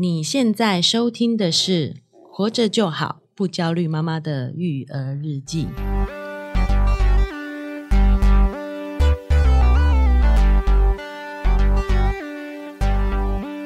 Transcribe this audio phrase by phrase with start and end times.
[0.00, 1.90] 你现在收听的是
[2.30, 5.66] 《活着就好，不焦虑妈妈的育儿日记》。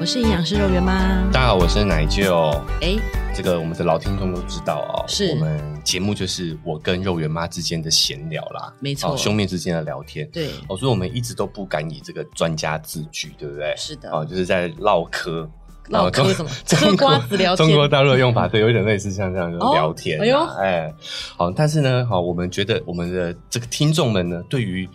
[0.00, 2.48] 我是营养师肉圆妈，大家好，我是奶舅。
[2.80, 2.96] 哎，
[3.34, 10.26] 这个我们的老听众都知道哦，是我们节目就是我跟肉圆妈之间的闲聊啦，没错，哦、兄妹之间的聊天。
[10.32, 13.74] 对，哦，所以我们一直都不敢以这个专家自居，对不对？
[13.76, 15.46] 是的，哦，就是在唠嗑。
[15.88, 16.50] 唠嗑什么？
[16.68, 17.68] 嗑瓜子聊天。
[17.68, 20.22] 中国大陆的用法对，有点类似像这样就聊天、啊。
[20.22, 20.94] 哎呦，哎，
[21.36, 24.88] 好，但是呢，好，我们觉得我们的这个听众们呢，对于。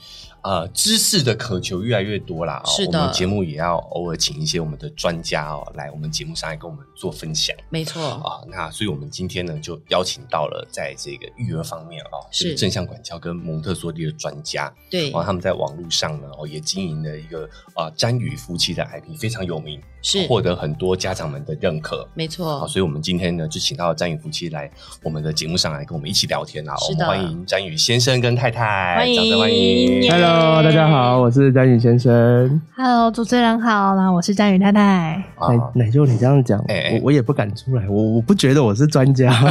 [0.43, 2.61] 呃，知识的渴求越来越多啦。
[2.63, 2.97] 哦，是的。
[2.97, 7.53] 我们节目也要偶尔请一些我们的专家哦，来我们节目上来跟我们做分享。
[7.69, 14.73] 没错啊，那所以我们今天呢，就邀请到了在这个育儿方面哦，是正向管教跟蒙特梭利的专家。
[14.89, 22.07] 对，然后他们在网络上呢，哦，也经营了一个啊詹宇夫妻的 IP，非常有名，是获得很多家长们的认可。
[22.13, 22.61] 没错。
[22.61, 24.71] 好，所以我们今天呢，就请到了詹宇夫妻来
[25.03, 26.73] 我们的节目上来跟我们一起聊天啊。
[26.89, 30.09] 我们欢迎詹宇先生跟太太，欢迎，欢迎。
[30.09, 31.19] Hello，大家好。
[31.19, 35.21] 我是詹宇先生，Hello，主持人好，然后我是詹宇太太。
[35.37, 39.29] 奶奶舅，你这样讲，欸、我我也不敢出来，我我不觉得我是专家。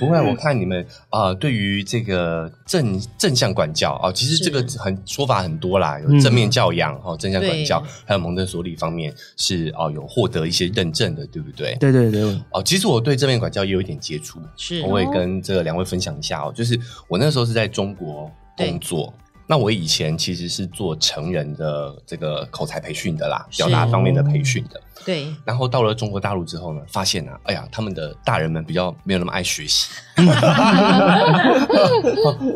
[0.00, 11.76] 不会，我看你们啊、呃，对于这个正正向管教啊、呃，其实这个很说法很多啦，有正面教养正向管教，还有蒙特梭利方面是哦、呃，有获得一些认证的，对不对？
[11.78, 12.22] 对对对。
[12.22, 19.12] 哦、呃，其实我对正面管教也有一点接触，是，我会跟这个两位分享一下哦，就是我那时候是在中国工作。
[19.44, 24.80] 那我以前其实是做成人的这个口才培训的啦，表达方面的培训的。
[25.04, 25.26] 对。
[25.44, 29.90] 然后到了中国大陆之后呢，发现啊，哎呀，他们的大人们比较没有那么爱学习。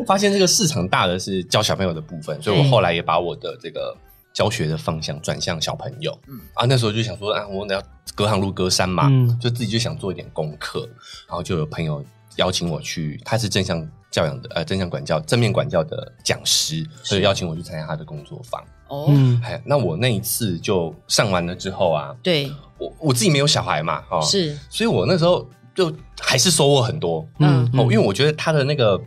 [0.07, 3.95] 发现这个市场大的是教小朋友的部分，所以我后来也把我的这个
[4.37, 6.15] 教学的方向转向小朋友。
[6.27, 6.39] 嗯。
[6.53, 7.81] 啊，那时候就想说啊，我要
[8.13, 10.87] 隔行如隔山嘛，嗯，就自己就想做一点功课，
[11.27, 13.89] 然后就有朋友邀请我去，他是正向。
[14.09, 18.63] 教养的呃，正向管教、正面管教的讲师，所以邀请我去参加他的工作坊。
[18.87, 25.45] 哦，嗯，那我那一次就上完了之后啊，对，我我自己没有小孩嘛，哦，是，所以我那时候
[25.75, 28.99] 就还是收获很多，嗯，哦，因为我觉得他的那个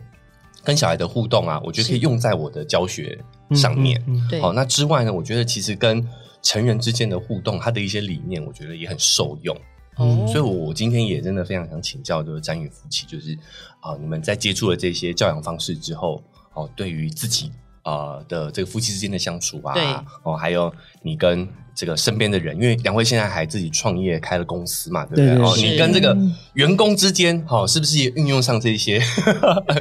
[0.63, 3.19] 跟小孩的互动啊，我觉得可以用在我的教学
[3.55, 6.05] 上面，对，哦，那之外呢，我觉得其实跟
[6.41, 9.55] 成人之间的互动，他的一些理念，我觉得也很受用。
[9.97, 13.37] 嗯，所以，我今天也真的非常想请教，就是詹宇夫妻，就是
[13.79, 16.23] 啊，你们在接触了这些教养方式之后，
[16.53, 17.51] 哦，对于自己
[17.83, 19.83] 啊的这个夫妻之间的相处啊，对，
[20.23, 21.47] 哦，还有你跟。
[21.73, 25.45] 这个身边的人，因为两位现在还自己创业开了公司嘛，对不对？
[25.45, 26.15] 哦，你跟这个
[26.53, 29.01] 员工之间，哈、哦，是不是也运用上这些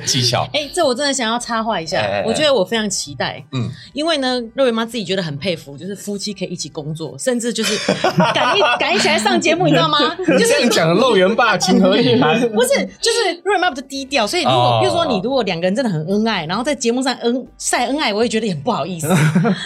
[0.06, 0.44] 技巧？
[0.52, 7.76] 哎、欸，这我真的想要插话一下，我觉得我非常期待，嗯，因为呢，肉圆妈自己觉得很佩服，就是夫妻可以一起工作，甚至就是
[8.34, 10.14] 敢一敢一起来上节目，你知道吗？
[10.38, 12.40] 就是你讲的肉圆爸情何以堪？
[12.50, 12.68] 不是，
[13.00, 19.08] 就是肉圆妈比较低调，所以如果比如说你如果两个人真的很恩爱，然后在节目上恩晒恩爱，我也觉得很不好意思。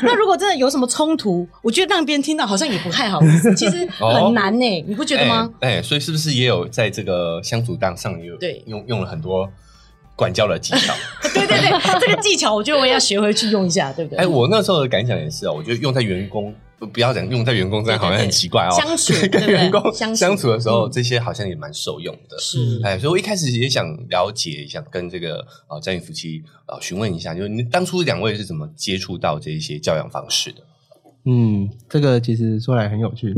[0.02, 5.50] 那如果真的有什么冲突，我觉得让别人听到好像也不太好意思， 其实很难呢、你不觉得吗？
[5.60, 9.48] 哎、欸欸，所以是不是也有在这个相处当上也有对用用了很多
[10.16, 10.94] 管教的技巧？
[11.34, 14.18] 对对对，这个技巧我觉得我也要学回去用一下，对不对？
[14.18, 16.54] 哎、欸，我那时候的感想也是啊，我觉得用在员工
[16.92, 18.70] 不要讲用在员工这样好像很奇怪哦。
[18.76, 22.38] 相处 跟员工相处的时候，这些好像也蛮受用的。
[22.38, 30.58] 是哎，所以我一开始也想了解，一下跟这个啊张宇夫妻啊询问一下，就是你当初两位是怎么接触到这一些教养方式的？
[31.24, 33.34] 嗯，这个其实说来很有趣。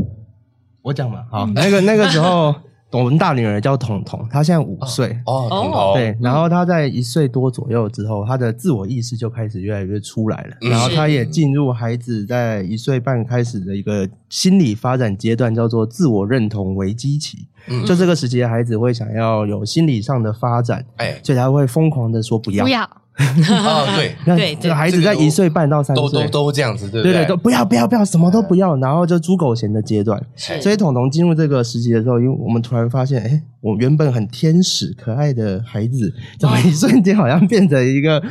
[0.81, 2.55] 我讲嘛，好，那个那个时候，
[2.91, 5.19] 我们大女儿叫彤彤，她现在五岁。
[5.25, 17.47] 哦，彤彤对，然后她在一岁多左右之后，她的自我意识就开始越来越出来了，然后她也进入孩子在一岁半开始的一个心理发展阶段，叫做自我认同危机期。
[17.69, 22.89] 嗯，就这个时期的孩子会想要有心理上的发展，哎，所以他会疯狂的说不要，不要。
[23.17, 27.13] 哦， 对 对，这个孩子在一岁半到三岁，都都都这样子，对不对？
[27.13, 30.21] 对对，都不要不要不要，什么都不要，然后就猪狗嫌的阶段。
[30.35, 38.21] 所以彤彤进入这个时期的时候，因为我们突然发现，哎，我原本很天使可爱的孩子，怎么一瞬间好像变成一个。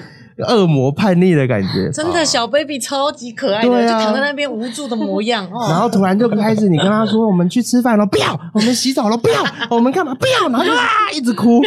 [0.49, 5.45] 恶魔叛逆的感觉， 真的小 baby 超级可爱的，啊、就躺在那边无助的模样。
[5.47, 9.37] 哦、 然后突然就开始，你跟他说：“我们去吃饭了，不要； 我们洗澡了，不要；
[9.71, 11.61] 我们干嘛，不要。”然后就啊，一直哭。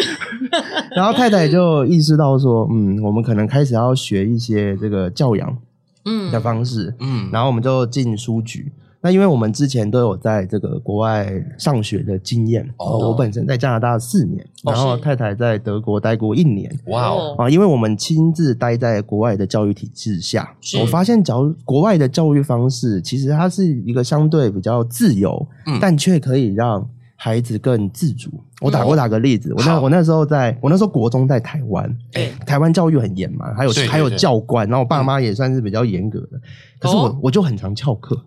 [0.96, 5.58] 然后太太就意识到说：“嗯，我们可能开始要学一些这个教养，
[6.06, 7.26] 嗯的方式，嗯。
[7.28, 8.72] 嗯然后我们就进书局。
[9.02, 26.86] 那因为我们之前都有在这个国外上学的经验，哦，我本身在加拿大四年，然后太太在德国待过一年，哇哦，啊，因为我们亲自待在国外的教育体制下，我发现，假如国外的教育方式，其实它是一个相对比较自由，嗯，但却可以让
[27.22, 28.30] 孩子更自主。
[28.62, 36.40] 我打我打个例子，我那我那时候在我那时候国中在台湾，对，台湾教育很严嘛，还有还有教官，然后我爸妈也算是比较严格的，
[36.80, 38.18] 可是我我就很常翘课，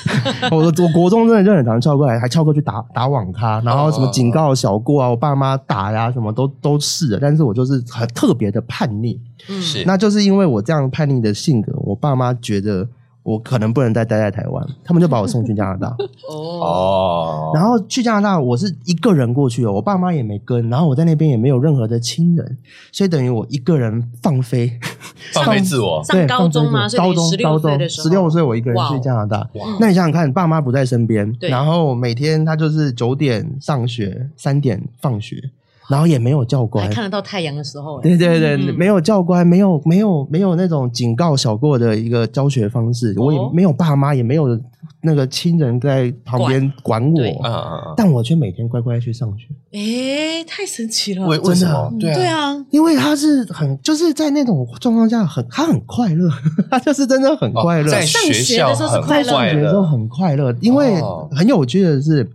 [0.50, 12.88] 我我国中真的就很常翘课，还还翘课去打打网咖，然后什么警告小过啊，我爸妈打呀什么都都是的，但是我就是很特别的叛逆，是，那就是因为我这样叛逆的性格，我爸妈觉得。
[13.22, 15.96] 我可能不能再待在台湾， 他们就把我送去加拿大。
[16.30, 22.58] 哦，然后去加拿大，我是一个人过去哦，我爸妈也没跟，然后我在那边也没有任何的亲人，
[22.90, 24.78] 所以等于我一个人放飞，
[25.32, 26.02] 放飞自我。
[26.04, 26.88] 上高中吗？
[26.96, 29.48] 高中，高中，十六岁我一个人去加拿大。
[29.78, 35.50] 那你想想看，爸妈不在身边，然后每天他就是九点上学，三点放学。
[35.88, 38.00] 然后也没有教官，还看得到太阳的时候。
[38.00, 44.58] 对对对，没有教官，没有没有没有那种警告小过的一个教学方式，我也没有爸妈，也没有
[45.02, 47.02] 那个亲人在旁边管。
[47.12, 49.46] 我，但我却每天乖乖去上学。
[49.72, 51.26] 哎，太神奇了！
[51.26, 51.92] 为为什么？
[52.00, 56.30] 对啊，因为他是很就是在那种状况下很他很快乐，
[56.70, 60.94] 他就是真的很快乐，在学校的时候是快乐，上学的时候很快乐，因为
[61.32, 62.30] 很有趣的是。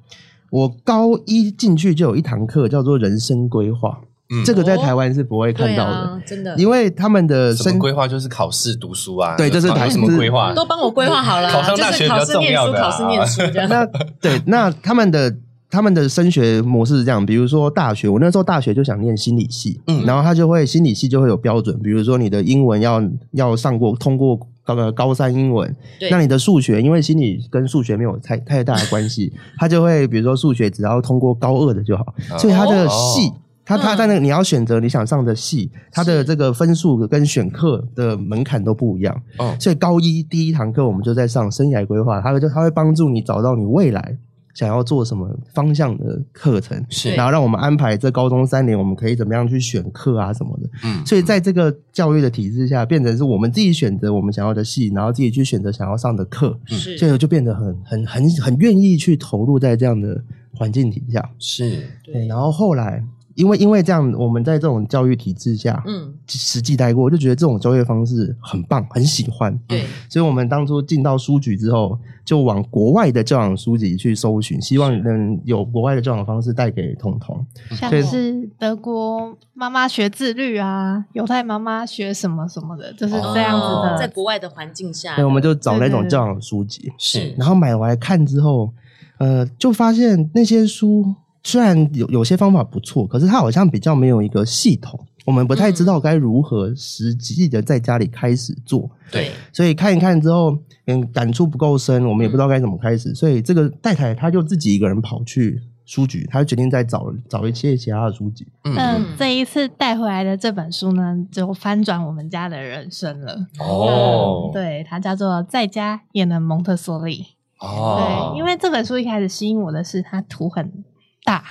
[0.49, 3.99] 我高一进去就有一堂课叫做人生规划，
[4.29, 8.07] 嗯，这个在台湾是不会看到的，啊、真的，因为他们的生规划？
[8.07, 13.69] 就是考试读书啊，对，这是台什么规划，都帮我规划好了， 考上大学比较重要的，啊，考试念书，考试念书这样。
[13.69, 13.85] 那
[14.21, 15.35] 对，那他们的
[15.69, 24.39] 他们的升学模式是这样，比如说大学，我那时候大学就想念心理系，嗯，然后他就会心理系就会有标准，比如说你的英文要要上过通过。
[24.67, 25.73] 高个高三英文，
[26.11, 33.31] 那你的数学，因为心理跟数学没有太太大的关系， 他就会比如说数学只要通过高二的就好，所以他的系，
[33.63, 39.55] 他他在那个你要选择你想上的系，他的这个分数跟选课的门槛都不一样，哦。
[39.57, 44.17] 所以高一第一堂课我们就在上生涯规划，他就他会帮助你找到你未来。
[44.57, 50.67] 想要做什么方向的课程，是，然后让我们安排这高中三年，我们可以怎么样去选课啊什么的。
[50.83, 60.19] 嗯，所以在这个教育的体制下，变成是我们自己选择我们想要的系，然后自己去选择想要上的课，是，这个就变得很很很很愿意去投入在这样的
[60.55, 61.29] 环境底下。
[61.37, 63.03] 是，对，然后后来。
[63.37, 69.55] 因为因为这样，我们在这种教育体制下，嗯，实际待过，我就觉得这种教育方式很棒，很喜欢。
[69.67, 77.45] 对，所以我们当初进到书局之后，就往国外的教养书籍去搜寻，希望能有国外的教养方式带给彤彤。
[77.69, 83.97] 像是德国妈妈学自律啊，犹太妈妈学什么什么的，就是这样子的。
[83.99, 88.73] 在国外的环境下，对，我们就找那种教养书籍，是，然后买回来看之后，
[89.19, 91.13] 呃，就发现那些书。
[91.47, 98.89] 虽然有有些方法不错，可是它好像比较没有一个系统，我们不太知道该如何实际的在家里开始做。
[99.09, 100.57] 对，所以看一看之后，
[100.87, 103.15] 嗯，感触不够深，我们也不知道该怎么开始。
[103.15, 108.45] 所以这个太太她就自己一个人跑去书局，她就决定再找找一些其他的书籍。
[108.65, 113.37] 嗯，这一次带回来的这本书呢，就翻转我们家的人生了。
[113.59, 117.23] 哦，对，它叫做《在家也能蒙特梭利》。
[117.65, 120.83] 哦，对，因为这本书一开始吸引我的是它图很。
[121.27, 121.43] 大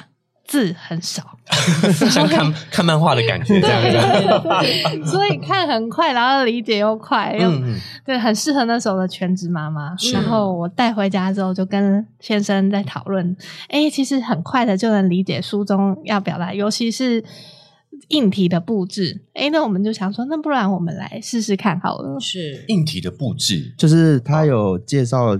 [0.47, 1.37] 字很少，
[2.09, 3.83] 像看看漫画的感觉这样
[5.05, 9.95] 子， 所以看很快，然后理解又快，又、嗯、对，很适合那时候的全职妈妈。
[10.15, 13.37] 然后我带回家之后，就跟先生在讨论，
[13.69, 17.23] 哎、欸，其实很快的就能理解书中要表达，尤其是
[18.09, 19.25] 硬体的布置。
[19.35, 22.19] 哎、欸，那我们就想说，那不然我们来试试看好了。
[22.19, 25.39] 是硬体的布置，就是他有介绍。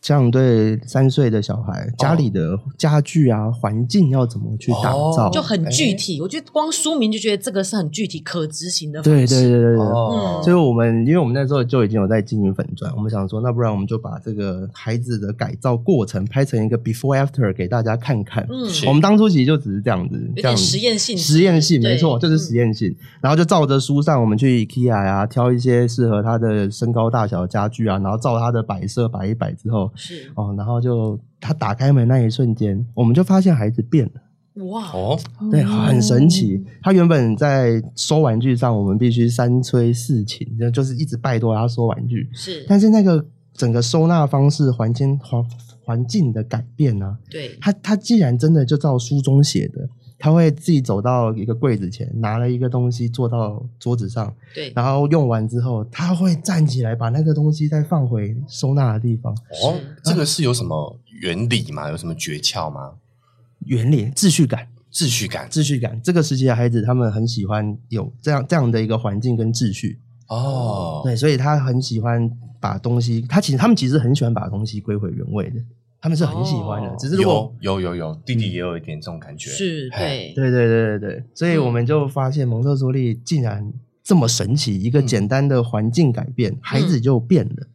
[0.00, 6.20] 像对三岁的小孩，家里的家具啊、环境要怎么去打造，就很具体。
[6.20, 9.02] 我觉得光书名就觉得这个是很具体、可执行的。
[9.02, 10.42] 对对对对对。
[10.42, 18.46] 所以我们因为我们那时候就已经有在经营粉砖，我们想说，那不然我们就把这个孩子的改造过程拍成一个 before after 给大家看看。
[18.48, 22.94] 嗯，我们当初其实就只是这样子，这样实验性，实验性没错，就是实验性。
[23.20, 29.87] 然后就照着书上，我们去 IKEA 啊，挑一些适合他的身高大小的家具啊，然后照他的摆设摆一摆之后。
[29.94, 34.12] 是哦，然后就他打开门那一瞬间，我们就发现孩子变了。
[34.64, 35.16] 哇哦，
[35.52, 36.64] 对，很神奇。
[36.82, 42.28] 他原本在收玩具上，我们必须三催四请，就就是一直拜托他收玩具。
[42.32, 45.44] 是，但是那个整个收纳方式、环境环
[45.84, 47.18] 环境的改变呢、啊？
[47.30, 59.32] 对，他他既然真的就照书中写的，他会自己走到一个柜子前，拿了一个东西坐到桌子上，对，然后用完之后，他会站起来把那个东西再放回收纳的地方。
[59.32, 61.88] 哦，这个是有什么原理吗？
[61.88, 62.94] 有什么诀窍吗？
[63.60, 66.00] 原理，秩序感，秩序感，秩序感。
[66.02, 70.00] 这个时期的孩子，他们很喜欢有这样这样的一个环境跟秩序。
[70.26, 75.60] 哦，对，所以他很喜欢把东西，他其实他们其实很喜欢把东西归回原位的。
[76.00, 80.32] 他们是很喜欢的，哦、只是如果有有有有弟弟也有一点这种感觉，是对。
[80.34, 83.72] 对对对对对，所以我们就发现蒙特梭利竟然
[84.04, 87.66] 这么神奇，一个简单的环境改变，嗯、孩子就变了，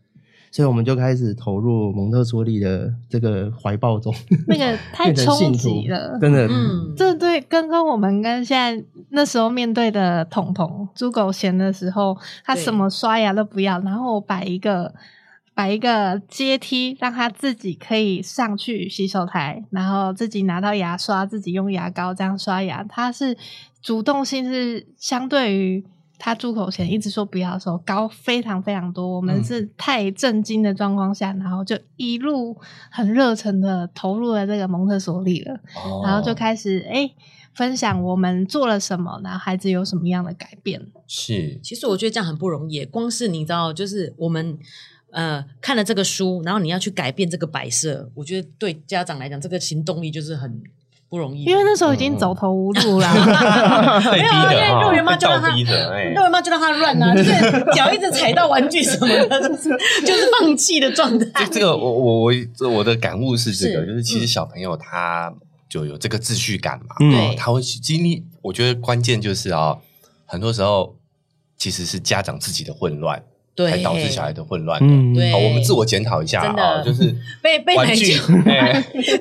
[0.51, 4.15] 所以我们就开始投入蒙特梭利的这个怀抱中，
[4.47, 14.93] 那个 太冲击了，真的，嗯，这对刚刚我们跟现在那时候面对的彤彤朱狗贤的时候，他什么刷牙都不要，然后摆一个。
[15.55, 22.83] 摆一个阶梯，让他自己可以上去洗手台，然后自己拿到牙刷，自己用牙膏这样刷牙。
[22.83, 23.37] 他是
[23.81, 25.85] 主动性是相对于
[26.17, 29.07] 他住口前一直说不要的时候高非常非常多。
[29.07, 32.57] 我们是太震惊的状况下，然后就一路
[32.89, 37.15] 很热忱的投入了这个蒙特梭利了，哦、然后就开始诶、欸、
[37.53, 40.81] 分享我们做了什么，然后孩子有什么样的改变。
[41.07, 44.57] 是，其实我觉得这样很不容易，光是你知道，就是我们。
[45.13, 50.59] 呃，看了这个书，然后你要去改变这个摆设，我觉得对家长来讲，这个行动力就是很
[51.07, 51.43] 不容易。
[51.43, 53.07] 因为那时候已经走投无路了，
[54.11, 57.31] 没有，因为肉圆妈就让他，肉圆妈就让他乱啊， 就是
[57.75, 59.69] 脚一直踩到玩具什么的，就 是
[60.03, 61.47] 就是放弃的状态。
[61.51, 65.31] 这个我我我我的感悟是这个，就是其实小朋友他
[65.69, 68.25] 就有这个秩序感嘛，对，他会去经历。
[68.41, 69.77] 我觉得关键就是啊，
[70.25, 70.97] 很多时候
[71.55, 73.23] 其实是家长自己的混乱。
[73.55, 74.79] 对，才导致小孩的混乱。
[74.81, 78.17] 嗯，好，我们自我检讨一下啊，就是被被玩具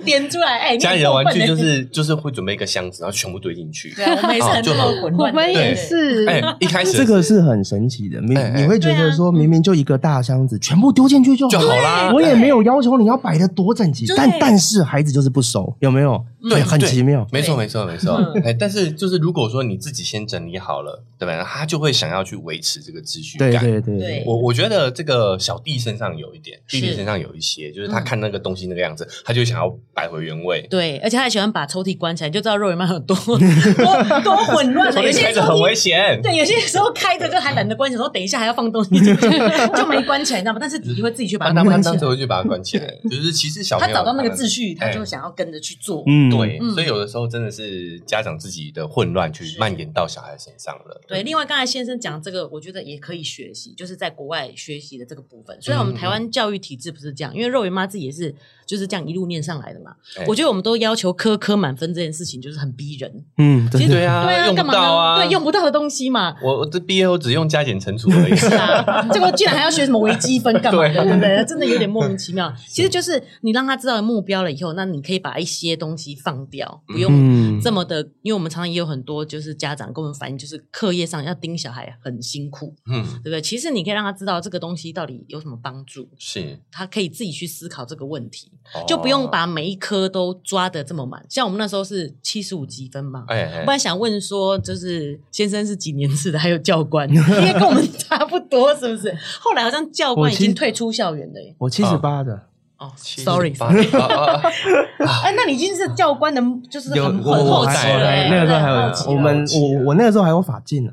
[0.04, 3.92] 点出来，哎，家里的玩具就是就是会准备一个箱子，然后全部堆进去。
[3.96, 5.30] 对，我们也是就很混乱。
[5.30, 6.26] 我们也是。
[6.26, 12.10] 哎，一开始这个是很神奇的，你你会觉得说明明就一个大箱子，全部丢进去就就好啦。
[12.14, 16.24] 我也没有要求你要摆的多整齐，但但是孩子就是不熟，有没有？
[16.48, 17.26] 对，很奇妙。
[17.30, 18.16] 没错，没错，没错。
[18.44, 21.44] 哎，但是就是如果说你自己先整理好了，对吧？
[21.44, 23.50] 他就会想要去维持这个秩序感。
[23.50, 24.21] 对对对。
[24.26, 30.66] 我我觉得这个小弟身上有一点，弟弟身上有一些，就是他看那个东西那个样子，他就想要摆回原位。
[30.70, 34.92] 对，而且他还喜欢把抽屉关起来，就知道肉圆妈有多 多多混乱。
[35.02, 36.20] 有些时候很危险。
[36.22, 39.28] 对，有些时候开着就还懒得关起来，说等一下还要放东西进去，
[39.76, 40.58] 就没关起来，你知道吗？
[40.60, 41.92] 但是弟弟会自己去把它关起来。
[41.92, 46.02] 当时会去把它关起来，就是其实小朋友他找到那个秩序，他就想要跟着去做。
[46.06, 51.00] 嗯，对，所以有的时候真的是家长自己的混乱去蔓延到小孩身上了。
[51.08, 55.22] 对，另外刚才先生讲这个，我觉得也可以学习，就是在国外学习的这个。
[55.22, 58.34] 部分，虽然我们台湾教育体制不是这样，因为肉圆妈自己也是
[58.66, 59.94] 就是这样一路念上来的嘛。
[60.26, 63.24] 我觉得我们都要求科科满分这件事情，就是很逼人。
[63.38, 65.22] 嗯，其实对啊，对啊，干嘛呢？
[65.22, 66.34] 对，用不到的东西嘛。
[66.42, 68.36] 我我这毕业后只用加减乘除而已。
[68.36, 71.44] 是啊，结果居然还要学什么微积分干嘛的，对不对？
[71.46, 72.52] 真的有点莫名其妙。
[72.68, 78.02] 其实就是你让他知道目标了以后，那你可以把一些东西放掉，不用这么的。
[78.22, 83.40] 因为我们常常也有很多就是家长跟我们反映，就是课业上要盯小孩很辛苦，嗯，对不对？
[83.40, 85.12] 其实你可以让他知道这个东西到底。
[85.28, 86.08] 有什么帮助？
[86.18, 88.50] 是他可以自己去思考这个问题，
[88.88, 91.24] 就不用把每一科都抓得这么满。
[91.28, 99.16] 像我们那时候是七十五级分嘛，哎我本来想问说，就是先生是几年制的，还有教官， 应该跟我们差不多，是不是？
[99.40, 101.54] 后来好像教官已经退出校园了耶。
[101.58, 108.28] 我七十八的哦，sorry，哎， 那你已经是教官的，就是很很后代了。
[108.28, 108.76] 那个时候还有
[109.14, 110.92] 我们，我我那个时候还有法镜呢。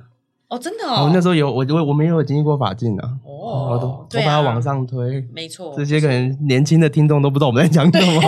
[0.50, 8.22] 哦，真的哦，我那时候有我我我们也有经历过法镜啊哦，我把它往上推，没错，这些可能年轻的听众都不知道我们在讲什么，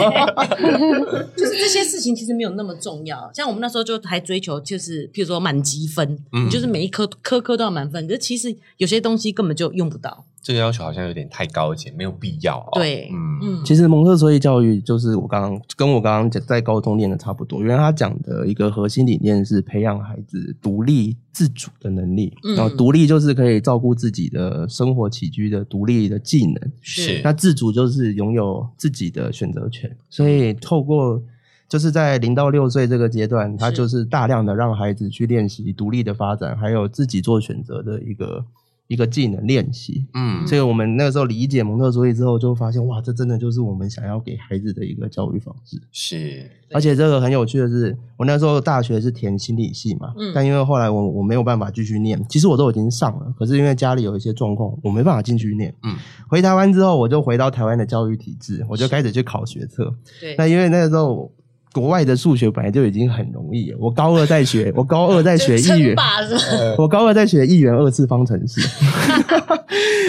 [1.36, 3.30] 就是这些事情其实没有那么重要。
[3.34, 10.26] 像我们那时候就还追求就是，譬如说满积分，你就是每一科科科都要满分，可是其实有些东西根本就用不到。
[10.42, 12.70] 这个要求好像有点太高级，没有必要哦。
[12.74, 27.22] 对，嗯，其实蒙特梭利教育就是我刚刚跟我刚刚在高中念的差不多，因为他讲的一个核心理念是培养孩子独立自主的能力，嗯，然后独立就是可以照顾自己的生活起居的独立的技能，是。
[27.24, 31.22] 那自主就是拥有自己的选择权，所以透过
[31.70, 38.44] 就是在零到六岁这个阶段，他就是大量的让孩子去练习独立的发展，还有自己做选择的一个。
[38.92, 45.82] 一个技能练习，嗯，所以我们那个时候理解蒙特梭利之后，就发现哇，这真的就是我们想要给孩子的一个教育方式。
[45.94, 55.96] 是，而且这个很有趣的是，我那时候大学是填心理系嘛，嗯，但因为后来我我没有办法继续念，其实我都已经上了，可是因为家里有一些状况，我没办法进去念，嗯，
[56.28, 61.32] 回台湾之后，我就回到台湾的教育体制，我就开始去考学测，对，那因为那个时候。
[61.74, 63.78] 国外的数学本来就已经很容易了。
[63.80, 65.96] 我高二在学， 我高二在学一元，
[66.78, 68.62] 我高二在学一元二次方程式。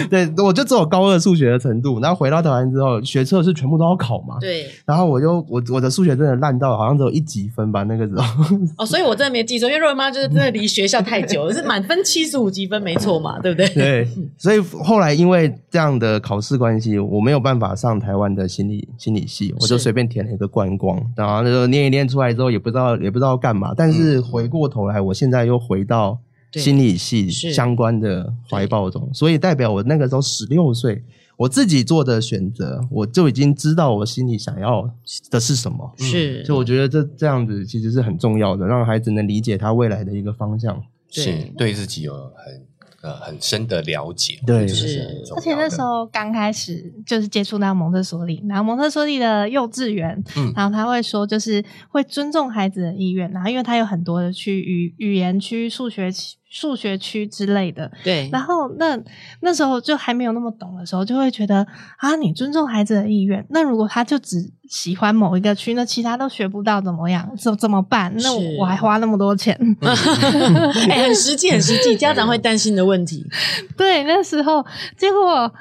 [0.09, 1.99] 对，我就只有高二数学的程度。
[2.01, 4.37] 然后回到台湾之后，学测是全部都要考嘛。
[4.39, 4.67] 对。
[4.85, 8.57] 然后我就我我的数学真的烂到好像只有一级分吧，那个时候。
[8.77, 13.67] 哦，所以我真的没记错，因为瑞妈就是真的离学校太久，是满分七十五级分，没错嘛，对不对？
[13.69, 14.07] 对。
[14.37, 23.73] 所以后来因为这样的考试关系，我没有办法上台湾的心理心理系，我就随便填了一个观光，然后就念一念出来之后，也不知道也不知道干嘛。
[23.75, 26.19] 但是回过头来，我现在又回到。
[26.55, 31.03] 心理系相关的怀抱中，所以代表我那个时候十六岁，
[31.35, 34.87] 我自己做的选择，我就已经知道我心里想要
[35.31, 35.91] 的是什么。
[35.97, 40.79] 是，所以我觉得这这样子其实是很重要的，让孩子能理解他未来的一个方向，
[41.09, 42.61] 是对自己有很。
[43.01, 45.23] 呃，很深的了解，对，是。
[45.35, 56.37] 而且那时候刚开始就是接触到蒙特梭利，然后蒙特梭利的幼稚园，嗯，然后他会说，就是会尊重孩子的意愿，然后因为他有很多的区语语言区、数学区。
[56.53, 58.29] 数学区之类的，对。
[58.31, 58.95] 然后那
[59.39, 61.65] 那时候就还没有那么懂的时候，就会觉得
[61.97, 63.43] 啊，你尊重孩子的意愿。
[63.49, 67.27] 那如果他就只喜欢某一个区，那其他都学不到，怎么样？
[67.35, 68.13] 怎怎么办？
[68.17, 73.25] 那我还花那么多钱， 哎、欸，很实际，很实际，家长会担心的问题。
[73.75, 74.63] 对，那时候
[74.95, 75.51] 结果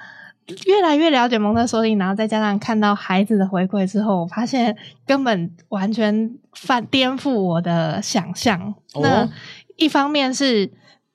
[0.67, 8.75] 越来越了解蒙特梭利，然后再加上看到孩子的回馈之后，我发现根本完全翻颠覆我的想象。
[8.95, 9.27] 哦、那
[9.77, 10.71] 一方面是。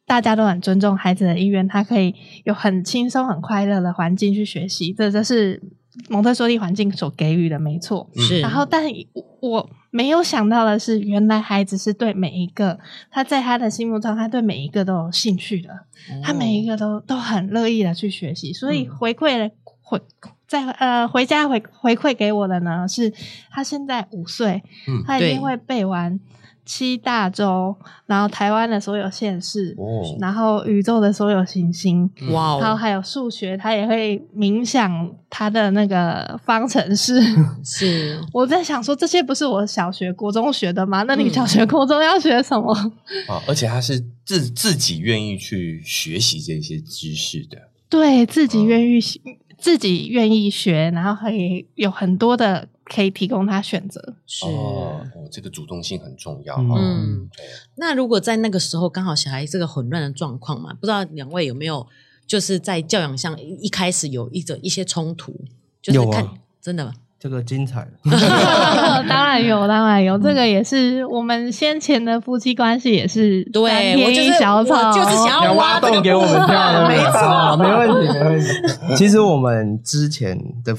[0.09, 5.61] 大家都很尊重孩子的意愿，他可以有很轻松、很快乐的环境去学习，这这是
[6.07, 8.09] 蒙特梭利环境所给予的，没错。
[8.15, 8.39] 是。
[8.39, 8.85] 然后，但
[9.41, 12.79] 我没有想到的是，原来孩子是对每一个
[13.11, 18.53] 他在他的心目中，他对每一个都有兴趣的，哦、他每一个都都很乐意的去学习。
[18.53, 19.49] 所以回馈了
[19.81, 19.99] 回
[20.47, 23.11] 在呃回家回回馈给我的呢，是
[23.51, 26.17] 他现在五岁，嗯，他一定会背完。
[26.67, 27.73] 七大洲，
[28.07, 32.59] 然后台湾的所有县市，哦、然后宇宙的所有行星，哇、哦！
[32.61, 37.21] 然后还有数学，他也会冥想他的那个方程式。
[37.63, 41.03] 是，我在想说，这些不是我小学、国中学的吗？
[41.03, 42.73] 那你小学、国中要学什么？
[43.29, 43.41] 啊、嗯！
[43.47, 47.57] 而且他是自自己愿意去学习这些知识的，
[47.89, 52.67] 对自己愿意、嗯、自己愿意学，然后可以有很多的。
[52.89, 56.55] 可以提供他选择，是哦，这个主动性很重要。
[56.57, 57.29] 嗯，嗯，
[57.75, 61.85] 那如果在那个时候刚好小孩这个混乱的状况嘛，不知道两位有没有
[62.25, 65.33] 就是在教养上一开始有一种一些冲突，
[65.81, 66.93] 就是看有、啊、真的吗？
[67.19, 67.85] 这个精彩
[69.09, 78.95] 当然有，当然有，这个也是我们先前的夫妻关系也是对，我就是小草，就是想要挖洞给我们跳，没错， 没问题，没问题。
[78.95, 80.73] 其实我们之前的。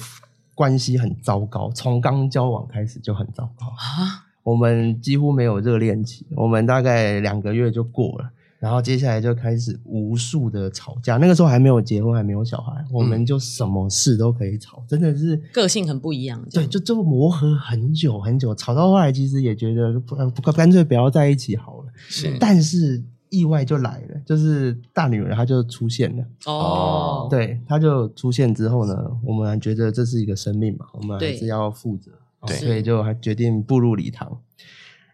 [0.58, 4.26] 关系很糟糕，从刚交往开始就很糟糕啊！
[4.42, 11.16] 我们几乎没有热恋期，我们大概两个月就过了，然后接下来就开始无数的吵架。
[11.16, 16.44] 那个时候还没有结婚，还没有小孩，我们就什么事都可以吵，真的是个性很不一样。
[16.50, 21.92] 对，就就磨合很久很久，吵到后来其实也觉得不不干脆不要在一起好了。
[21.94, 23.04] 是，但是。
[23.30, 32.10] 意外就来了，就是大女儿她就出现了哦，对，她就出现之后呢，我们还觉得这是一个生命嘛，我们还是要负责，
[32.46, 34.38] 对，所以就还决定步入礼堂。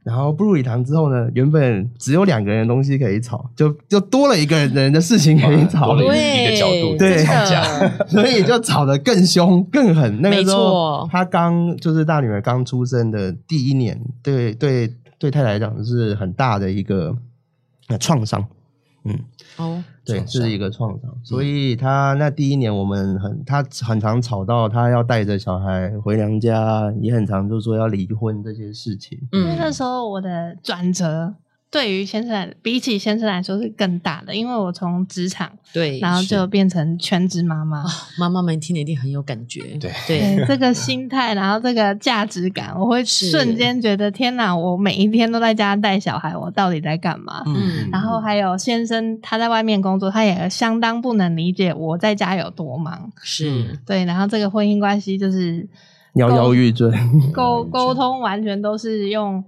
[0.03, 7.63] 然后步入礼堂之后呢，原本只有两个人的东西可以吵，就就多了一个人的事情可以吵，多了一个角度，对，吵架，
[8.07, 10.21] 所以就吵得更凶更狠。
[10.21, 17.17] 那个时候，没错，她刚就是大女儿刚出生的第一年，对对对，太太来讲是很大的一个。
[17.89, 18.47] 那创伤，
[19.05, 19.19] 嗯，
[19.57, 29.19] 哦，对，这是一个创伤，所以他那第一年我们很，他很常吵到他要带着小孩回娘家，也很常就说要离婚这些事情。
[29.33, 31.35] 嗯，因为那时候我的转折。
[31.75, 37.85] 对于先生来，比起先生来说是更大的，因为我从职场对，然后就变成全职妈妈，
[38.17, 39.61] 妈妈们听了一定很有感觉。
[39.81, 44.57] 对对，对， 这个心态，然后这个价值感，我会瞬间觉得天哪！
[44.57, 47.43] 我每一天都在家带小孩，我到底在干嘛？
[47.49, 53.11] 嗯，然后还有先生他在外面工作，他也相当不能理解我在家有多忙。
[53.21, 55.69] 是对，然后这个婚姻关系就是
[56.15, 56.89] 摇摇欲坠，
[57.33, 59.43] 沟沟通完全都是用。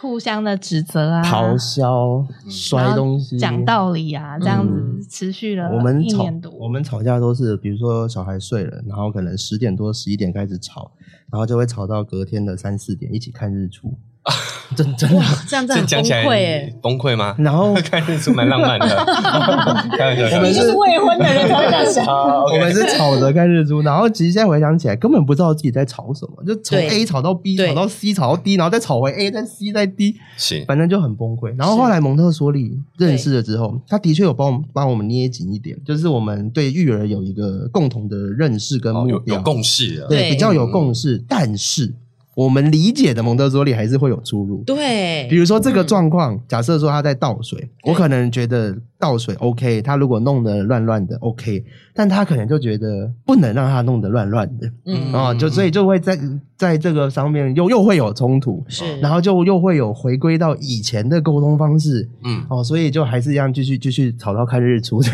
[0.00, 6.52] 互相的指责啊，咆哮、摔东西、讲道理啊，这样子持续了一年多。
[6.52, 10.90] 我们吵，我们吵架都是，比如说小孩睡了，然后可能十点多、十一点开始吵，
[11.30, 13.98] 然后就会吵到隔天的三四点，一起看日出。
[14.76, 15.22] 真真的。
[15.48, 17.34] 这样子很崩溃哎，崩溃吗？
[17.38, 18.86] 然后 看日出蛮浪漫的，
[20.36, 31.54] 我们是未婚的人才会这样想，我们是吵着看日出，然后其实现在回想起来，根本不知道自己在吵什么，就从 A 吵到 B，吵到 C，吵到 D，然后再吵回 A，再 C，再 D，是，反正就很崩溃。
[31.56, 41.94] 然后后来蒙特梭利认识了之后，他的确有帮我们帮我们捏紧一点，就是我们对育儿有一个共同的认识跟目标，有共识，对，比较有共识，但是。
[42.36, 51.64] 我们理解的蒙特梭利还是会有出入，对，比如说这个状况，嗯、假设说他在倒水，我可能觉得倒水 OK，他如果弄得乱乱的 OK。
[51.98, 56.14] 但他可能就觉得不能让他弄得乱乱的，嗯啊，就所以就会在
[56.54, 65.08] 在这个上面又又会有冲突，是，然后就又会有回归到以前的沟通方式，嗯哦，所以就还是一样继续继续吵到看日出的。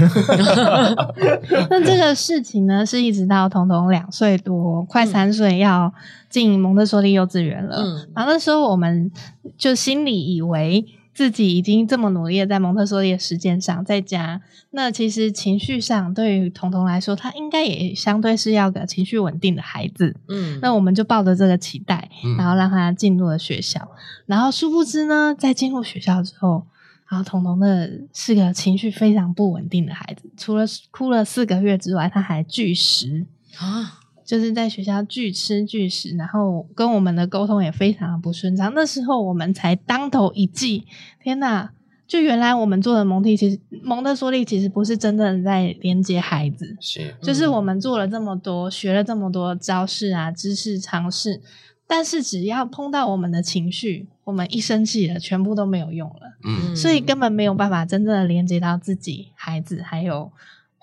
[1.71, 5.95] 那这个事情呢，是一直到彤彤两岁多，快三岁要
[6.29, 9.09] 进蒙特梭利幼稚园了，嗯，然后那时候我们
[9.57, 10.85] 就心里以为。
[11.15, 20.17] 自己已经这么努力的在蒙特梭利的实践上，在家，那其实情绪上对于彤彤来说，他应该也相对是要个情绪稳定的孩子。
[20.29, 23.81] 嗯，那我们就抱着这个期待，然后让他进入了学校。
[23.81, 23.97] 嗯、
[24.27, 26.67] 然后殊不知呢，在进入学校之后，
[27.09, 33.27] 然后彤彤的是个情绪非常不稳定的孩子，除了哭了四个月之外，他还拒食
[33.59, 33.99] 啊。
[34.25, 38.73] 就是在学校拒吃拒食，然后跟我们的沟通也非常的不顺畅。
[38.75, 40.85] 那时候我们才当头一记，
[41.23, 41.73] 天哪！
[42.09, 51.41] 就原来我们做的蒙蒂，其实蒙特梭利其实不是真正在连接孩子，是，就是我们做了这么多，学了这么多招式啊、知识、常识，
[51.87, 56.37] 但是只要碰到我们的情绪，我们一生气了，全部都没有用了。
[56.45, 60.31] 嗯，所以根本没有办法真正的连接到自己、孩子还有。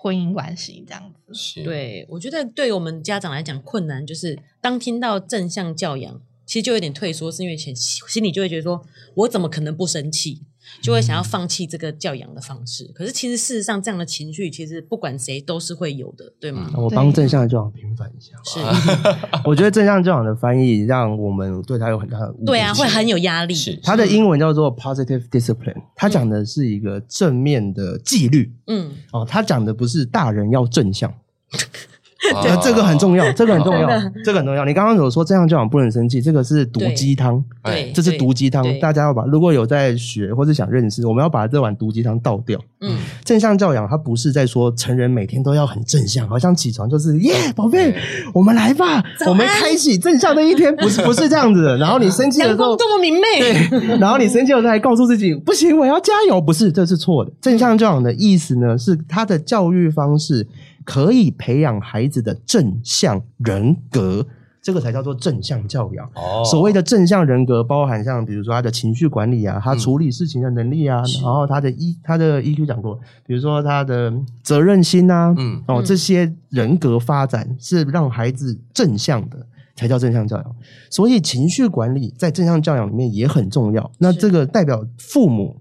[0.02, 8.82] 婚姻关系这样子，是对，我觉得对我们家长来讲困难，就是当听到正向教养，其实就有点退缩，是因为前心里就会觉得说，
[9.14, 10.40] 我怎么可能不生气？
[10.82, 16.70] 就会想要放弃这个教养的方式，可是其实事实上这样的情绪，其实不管谁都是会有的，对吗？
[16.76, 18.36] 我帮正向教养平反一下。
[18.44, 18.60] 是，
[19.44, 22.44] 我觉得正向教养的翻译让我们对他有很大的误解。
[22.46, 23.54] 对啊，会很有压力。
[23.54, 28.52] 是，它的英文叫做 positive discipline，他讲的是一个正面的纪律。
[28.66, 31.12] 嗯，哦，它讲的不是大人要正向。
[32.42, 33.88] 对，这个很重要，这个很重要，
[34.22, 34.64] 这个很重要。
[34.64, 38.62] 你刚刚有说这样教养不能生气，这个是毒鸡汤，对，这是毒鸡汤。
[38.78, 42.60] 大家要把，如果有在学或者想认识，我们要把这碗毒鸡汤倒掉。
[42.82, 47.94] 嗯，正向教养它不是在说成人每天都要很正向，好像起床就是耶，宝贝，
[48.34, 51.78] 我们来吧，我们开启正向的一天，不是不是这样子的。
[51.78, 57.32] 然后你生气的时候，多么明媚，对，然后你生气的时候还告诉自己不行，我要加油，不是，这是错的。
[57.40, 60.46] 正向教养的意思呢，是他的教育方式。
[60.84, 64.26] 可以培养孩子的正向人格，
[64.62, 66.06] 这个才叫做正向教养。
[66.14, 74.12] 哦，所谓的正向人格，包含像比如说他的情绪管理啊，他处理事情的能力啊，嗯、然后他的 E 他的 EQ 讲过，比如说他的
[74.42, 80.56] 责任心啊，嗯，哦，这些人格发展是让孩子正向的，才叫正向教养。
[80.90, 83.90] 所以情绪管理在正向教养里面也很重要。
[83.98, 85.56] 那这个代表父母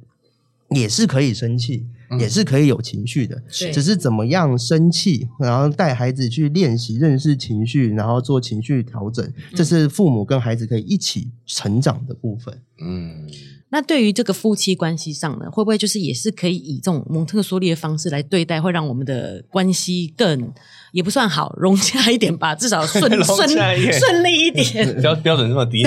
[0.70, 1.86] 也是可以生气。
[2.18, 12.58] 也是可以有情绪的，嗯、只是怎么样生气，然后带孩子去练习认识情绪，然后做情绪调整，这是父母跟孩子可以一起成长的部分。
[12.82, 13.28] 嗯，
[13.70, 20.52] 那对于这个夫妻关系上呢，会不会就是也是可以以这种蒙特梭利的方式来对待，会让我们的关系更
[20.92, 22.56] 也不算好融洽一点吧？
[22.56, 24.96] 至少顺 顺顺利一点。
[25.02, 25.86] 标标准这么低，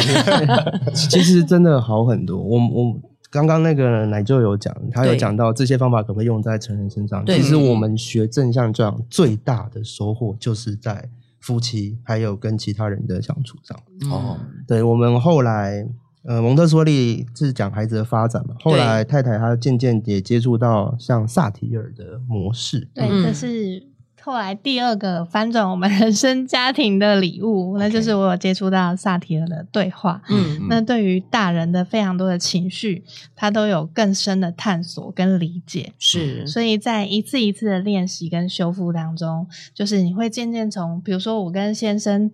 [1.11, 2.41] 其实真的好很多。
[2.41, 3.12] 我我。
[3.33, 7.25] 刚刚那个奶就有讲，他有讲到这些方法可不可以用在成人身上。
[7.25, 11.09] 其实我们学正向教养最大的收获就是在
[11.41, 13.75] 夫妻还有跟其他人的相处上。
[14.11, 15.89] 哦，对，我们后来
[16.25, 22.87] 呃蒙特梭利是讲孩子的发展嘛，后来太太她渐渐也接触到像萨提尔的模式。
[22.93, 23.92] 对，这是。
[24.25, 30.23] 后来第二个翻转我们人生家庭的礼物，那就是我有接触到萨提尔的对话。
[30.29, 33.05] 嗯，那对于大人的非常多的情绪，
[33.35, 35.93] 他都有更深的探索跟理解。
[35.99, 42.31] 是，所以在一次一次的练习跟修复当中，就是你会渐渐从，比如说我跟先生，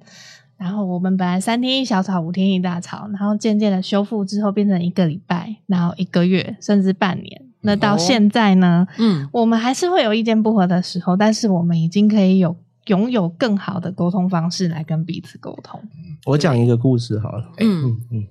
[0.58, 7.47] 然后我们本来三天一小吵，五天一大吵，然后渐渐的修复之后，变成一个礼拜，然后一个月，甚至半年。
[7.62, 8.86] 那到现在呢？
[8.90, 15.80] 哦、嗯，我们还是会有意见不合的时候，但是我们已经可以有拥有更好的沟通方式来跟彼此沟通。
[16.26, 17.50] 我讲一个故事好了。
[17.58, 18.26] 嗯嗯嗯，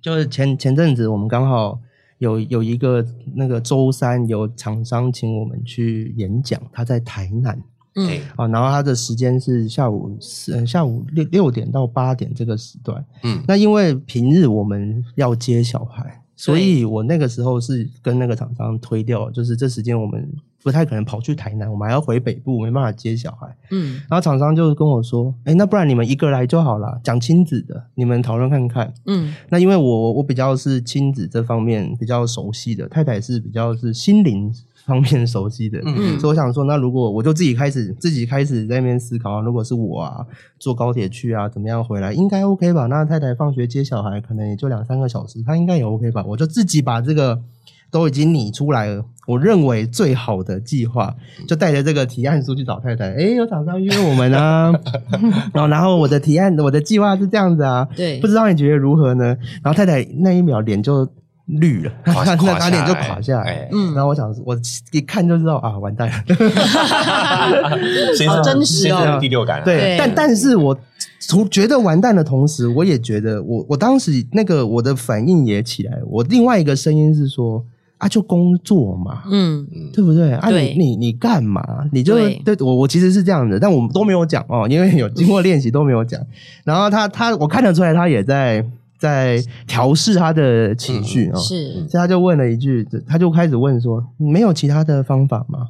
[0.00, 1.80] 就是前前阵子我们刚好
[2.18, 3.04] 有有一个
[3.34, 7.62] 那个周三有厂商请我们去演讲，他在台南。
[7.96, 13.04] 嗯，啊，然后他的时间是下午四下午六六点到八点这个时段。
[13.22, 20.30] 嗯，那因为平日我们要接小孩，所以我那个时候是跟那个厂商推掉，就是这时间我们。
[20.64, 23.54] 不太可能跑去台南，我们还要回北部，没办法接小孩。
[23.70, 34.50] 嗯，然后厂商就跟我说：“哎，那不然你们一个来就好了，讲亲子的，你们讨论看看。”嗯，那因为我我比较是亲子这方面比较熟悉的，太太是比较是心灵
[34.86, 35.80] 方面熟悉的。
[35.84, 40.26] 嗯，所以我想说，那如果我就自己开始自己开始在那边思考，如果是我啊，
[40.58, 42.86] 坐高铁去啊，怎么样回来，应该 OK 吧？
[42.86, 46.24] 那太太放学接小孩，可能也就两三个小时，她应该也 OK 吧？
[46.28, 47.42] 我就自己把这个。
[47.90, 51.14] 都已经拟出来了，我认为最好的计划，
[51.46, 53.14] 就带着这个提案书去找太太。
[53.14, 54.72] 哎，有厂商约我们啊，
[55.54, 59.26] 然后然后我的提案，我的计划是这样子啊，对，不知道你觉得如何呢？
[59.62, 61.08] 然后太太那一秒脸就
[61.46, 63.68] 绿了，垮 那他脸就垮下来。
[63.72, 64.56] 嗯，然后我想，我
[64.92, 66.14] 一看就知道啊，完蛋了，
[68.28, 69.62] 好真实哦，第六感。
[69.64, 70.76] 对，但但是我
[71.20, 77.64] 从觉得完蛋的同时，我也觉得我我当时那个我的反应也起来，我另外一个声音是说。
[77.96, 80.32] 啊，就工作嘛，嗯，对不对？
[80.32, 81.62] 啊你，你你你干嘛？
[81.92, 86.20] 你就对，对我我其实是这样的，但我们都没有讲哦，因为有经过练习都没有讲。
[86.64, 88.66] 然后他他我看得出来，他也在
[88.98, 95.68] 在调试他的情绪哦，是，所以他就问了一句，他就开始问说：“没有其他的方法吗？”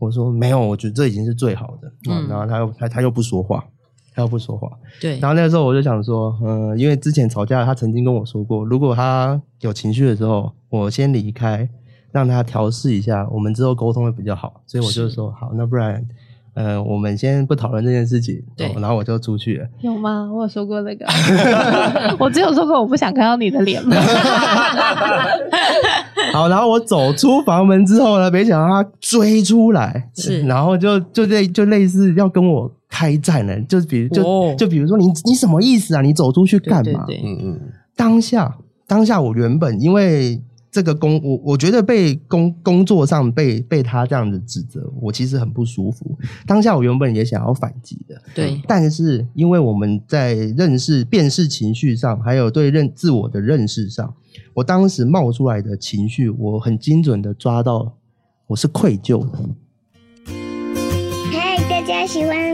[0.00, 3.64] 我说：“没有，我觉得这已经是最好的。”嗯，然后他又他他又不说话。
[4.16, 5.18] 他又不说话，对。
[5.18, 11.68] 然后那个时候我就想说，嗯、呃，因为之前吵架，他曾经跟我说过，如果他有情绪的时候，我先离开，
[12.12, 14.62] 让他调试一下，我们之后沟通会比较好。
[14.68, 16.06] 所以我就说，好，那不然，
[16.54, 18.42] 呃，我们先不讨论这件事情。
[18.56, 18.72] 对。
[18.80, 19.66] 然后我就出去了。
[19.80, 20.30] 有吗？
[20.32, 21.04] 我有说过那个？
[22.18, 23.82] 我只有说过我不想看到你的脸。
[26.32, 32.70] 好，然后我走出房门之后呢，没想到他追出来，是，然后就就类就类似要跟我。
[32.96, 34.56] 开战了，就比如就、oh.
[34.56, 36.00] 就比如说你你什么意思啊？
[36.00, 37.04] 你走出去干嘛？
[37.24, 37.60] 嗯嗯。
[37.96, 38.54] 当下
[38.86, 40.40] 当下我原本因为
[40.74, 46.18] 这个工我我觉得被工工作上被被他这样子指责，我其实很不舒服。
[46.48, 48.60] 当下我原本也想要反击的，对。
[48.66, 54.16] 但是因为我们在认识辨识情绪上，还有对认自我的认识上，
[54.52, 57.96] 我当时冒出来的情绪，我很精准的抓到，
[58.48, 59.38] 我是愧疚的。
[61.30, 62.43] 嗨大家喜欢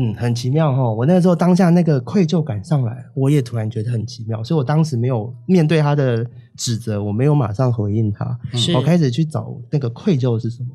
[0.00, 0.92] 嗯，很奇妙哈！
[0.92, 6.24] 我那个时候当下那个愧疚感上来，我也突然觉得很奇妙，所以我当时没有面对他的
[6.56, 10.68] 指责，我没有马上回应他，是我开始去找那个愧疚是什么。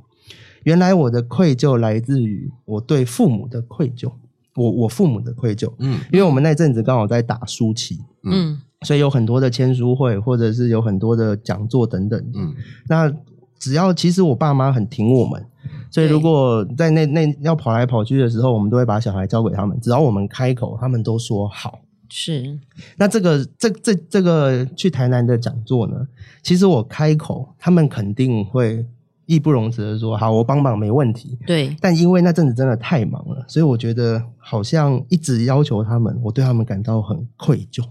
[0.64, 4.12] 原来我的愧疚来自于我对父母的愧疚，
[4.56, 12.54] 我我父母的愧疚，嗯，因为我们那阵子刚好在打书期，嗯，所以有很多的签书会，或者是有很多的讲座等等，嗯，
[12.90, 13.10] 那
[13.58, 15.46] 只要其实我爸妈很挺我们。
[15.94, 19.80] 所以，如果在那那要跑来跑去的时候，我们都会把小孩交给他们。
[19.80, 21.82] 只要我们开口，他们都说好。
[22.10, 22.60] 是。
[22.98, 26.08] 那这个这这这个去台南的讲座呢，
[26.42, 28.84] 其实我开口，他们肯定会
[29.28, 31.38] 义不容辞的说好，我帮忙没问题。
[31.46, 31.76] 对。
[31.80, 37.84] 但因为那阵子真的太忙了，所以我觉得好像一直要求他们，我对他们感到很愧疚。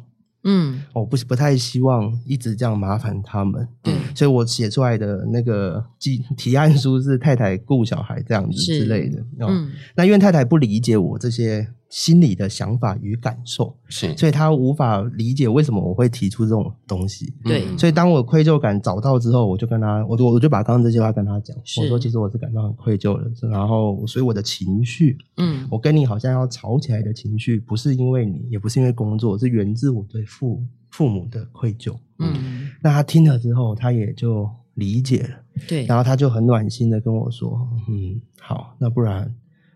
[0.44, 9.24] 嗯，我不不太希望一直这样麻烦他们，对，所以我写出来的那个提提案书是太太顾小孩这样子之类的。
[9.40, 11.68] 嗯，那因为太太不理解我这些。
[11.92, 17.34] 心里的想法与感受，是，所以他无法理解为什么我会提出这种东西。
[17.44, 31.94] 对，所以当我愧疚感找到之后，我就跟他，我就我就把刚刚这句话跟他讲，我说其实我是感到很愧疚的，然后所以我的情绪，嗯，我跟你好像要吵起来的情绪，不是因为你，也不是因为工作，是源自我对父父母的愧疚。
[32.20, 35.36] 嗯，那他听了之后，他也就理解了。
[35.68, 39.34] 对，然后他就很暖心的跟我说，嗯，好，那不然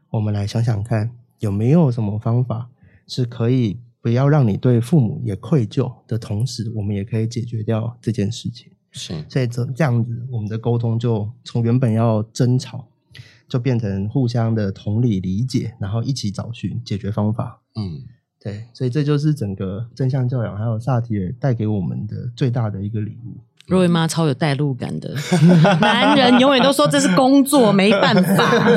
[0.08, 1.10] 我们来想想看。
[1.38, 2.68] 有没有什么方法
[3.06, 8.70] 是可以不要让你对父母也愧疚的同时，我们也可以解决掉这件事情？
[8.92, 12.88] 是，所以这这样子，我们的沟通就从原本要争吵，
[13.46, 17.60] 就变成互相的同理理解，然后一起找寻解决方法。
[17.74, 18.04] 嗯，
[18.40, 23.36] 对，所以这就是整个正向教养还有萨提尔带给我们的最大的一个礼物。
[23.66, 25.12] 若薇妈超有代入感的，
[25.80, 28.68] 男人永远都说这是工作，没办法，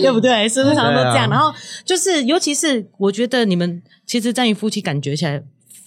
[0.00, 0.48] 对不对？
[0.48, 1.26] 是不是常常都这样？
[1.26, 1.52] 啊、然后
[1.84, 5.42] 就是，尤其是我觉得你们其实在于夫妻感觉起来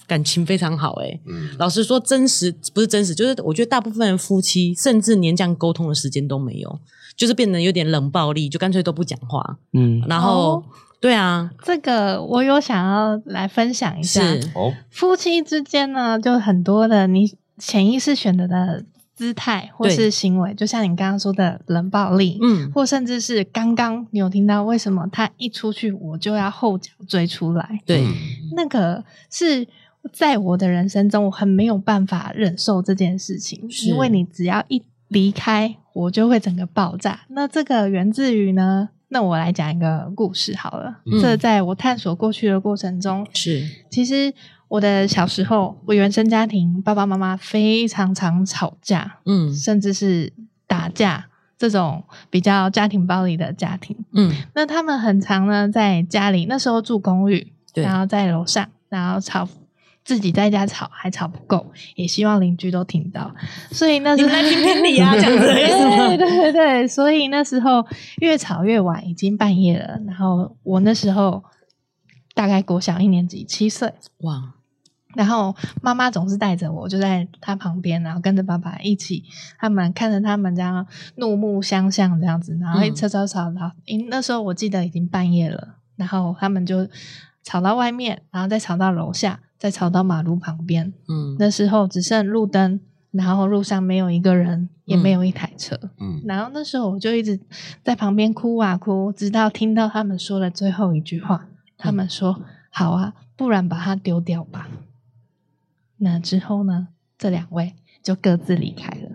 [0.05, 6.79] 感情非常好、欸，诶、嗯、老实说，真实不是真实，就是我觉得大部分夫妻甚至连这样沟通的时间都没有，
[7.15, 10.55] 就是变得有点冷暴力，就干脆都不讲话，嗯，然后。
[10.55, 10.63] 哦
[11.01, 14.21] 对啊，这个我有想要来分享一下。
[14.21, 18.85] 是哦，夫妻之间呢，就很多的你潜意识选择的
[19.15, 27.79] 姿态或是行为，就像你刚刚说的冷暴力，嗯，或甚至是刚刚你有听到为什么他一出去我就要后脚追出来？
[27.83, 28.05] 对，
[28.55, 29.67] 那个是
[30.13, 37.21] 在我的人生中我很没有办法忍受这件事情，因为你只要一离开，我就会整个爆炸。
[37.29, 38.89] 那这个源自于呢？
[39.13, 41.01] 那我来讲一个故事好了。
[41.05, 44.33] 嗯、这在我探索过去的过程中，是其实
[44.69, 50.31] 我的小时候，我原生家庭爸爸妈妈非常常吵架，嗯，甚至是
[50.65, 59.47] 打架这种比较家庭暴力的家庭，嗯，那他们很常呢在家里，那时候住公寓，然后在楼上，然后吵。
[60.03, 63.33] 自己在家吵还吵不够，也希望邻居都听到，
[63.71, 67.85] 所以那时候来评评理啊， 这样子对对对对，所以那时候
[68.17, 69.99] 越吵越晚，已经半夜了。
[70.07, 71.43] 然后我那时候
[72.33, 74.53] 大概国小一年级，七岁哇。
[75.13, 79.25] 然后妈妈总是带着我，就在她旁边，然后跟着爸爸一起，
[79.59, 80.87] 他们看着他们这样
[81.17, 86.87] 怒目相向这样子，然后一吵吵吵，然后因那时候我记得已经半夜了，然后他们就
[87.43, 89.41] 吵到外面，然后再吵到楼下。
[89.61, 92.79] 再吵到马路旁边，嗯，那时候只剩路灯，
[93.11, 97.39] 然后路上没有一个人，也没有一台车，嗯，然后那时候我就一直
[97.83, 101.47] 在旁边哭啊哭，直到听到他们说了最后一句话，
[101.77, 104.67] 他们说：“嗯、好啊，不然把它丢掉吧。”
[105.97, 106.87] 那之后呢，
[107.19, 109.11] 这两位就各自离开了，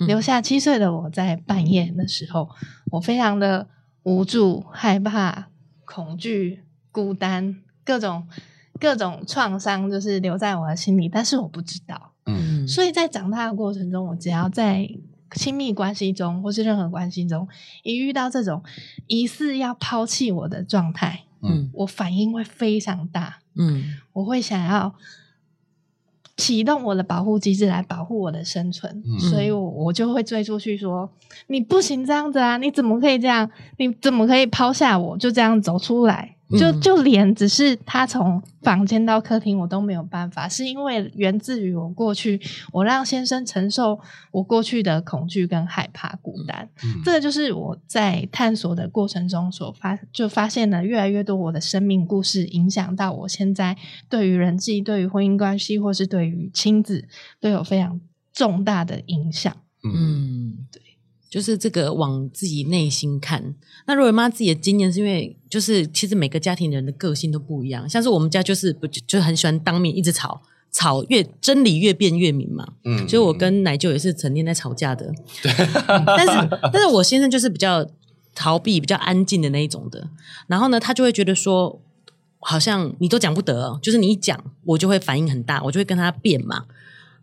[0.00, 2.50] 嗯、留下七岁的我在半夜的时候，
[2.90, 3.68] 我非常的
[4.02, 5.46] 无助、害怕、
[5.84, 8.26] 恐惧、孤单，各种。
[8.78, 12.12] 各种创伤就是留在我的心里，但是我不知道。
[12.26, 14.88] 嗯，所以在长大的过程中，我只要在
[15.32, 17.46] 亲密关系中或是任何关系中，
[17.82, 18.62] 一遇到这种
[19.06, 23.38] 疑似要抛弃我的状态，嗯，我反应会非常大。
[23.54, 24.94] 嗯，我会想要
[26.36, 31.10] 启动我的保护机制来保护我的生存，嗯，所以我我就会追出去说
[31.48, 32.56] ：“你不行这样子啊！
[32.58, 33.50] 你怎么可以这样？
[33.78, 42.40] 你怎么可以抛下我就这样走出来？”就就连只是他从房间到客厅，我都没有办法，是因为源自于我过去，
[42.72, 43.98] 我让先生承受
[44.30, 46.68] 我过去的恐惧跟害怕、孤单。
[46.84, 53.76] 嗯，这个就是我在探索的过程中所发，就发现了越来越多我的生命故事，影响到我现在
[54.08, 57.08] 对于人际、对于婚姻关系，或是对于亲子，
[57.40, 58.00] 都有非常
[58.32, 59.52] 重大的影响。
[59.82, 60.82] 嗯，对。
[61.28, 63.54] 就是这个往自己内心看。
[63.86, 67.88] 那若薇妈自己的经验是因为，就是其实每个家庭人的个性都不一样。
[67.88, 70.40] 像是我们家就是不就，就很喜欢当面一直吵，
[70.72, 72.66] 吵越真理越辩越明嘛。
[72.84, 75.12] 嗯，所以我跟奶舅也是成天在吵架的。
[75.42, 75.52] 对，
[76.06, 77.86] 但是但是我先生就是比较
[78.34, 80.08] 逃避、比较安静的那一种的。
[80.46, 81.80] 然后呢，他就会觉得说，
[82.38, 86.64] 好像你都讲不得，就是你一讲，我就会反应很大，我就会跟他辩嘛。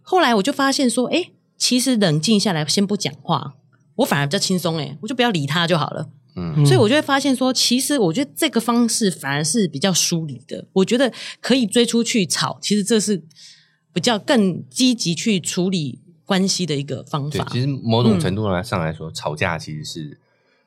[0.02, 3.56] 后来我就发现说，哎，其实冷静下来，先不讲话。
[3.96, 6.10] 我反而比较轻松诶，我就不要理他就好了。
[6.36, 10.66] 嗯，所以我就会发现说，其实我觉得这个方式反而是比较疏离的。
[10.74, 13.22] 我觉得可以追出去吵，其实这是
[13.94, 17.48] 比较更积极去处理关系的一个方法。
[17.52, 20.18] 其实某种程度上来说，嗯、吵架其实是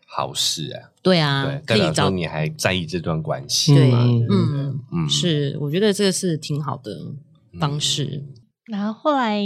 [0.06, 0.90] 好事啊。
[1.02, 3.74] 对啊，对，代表你还在意这段关系。
[3.74, 7.12] 对，嗯嗯，是，我觉得这个是挺好的
[7.58, 8.22] 方式。
[8.24, 8.34] 嗯
[8.66, 9.40] 然后后来，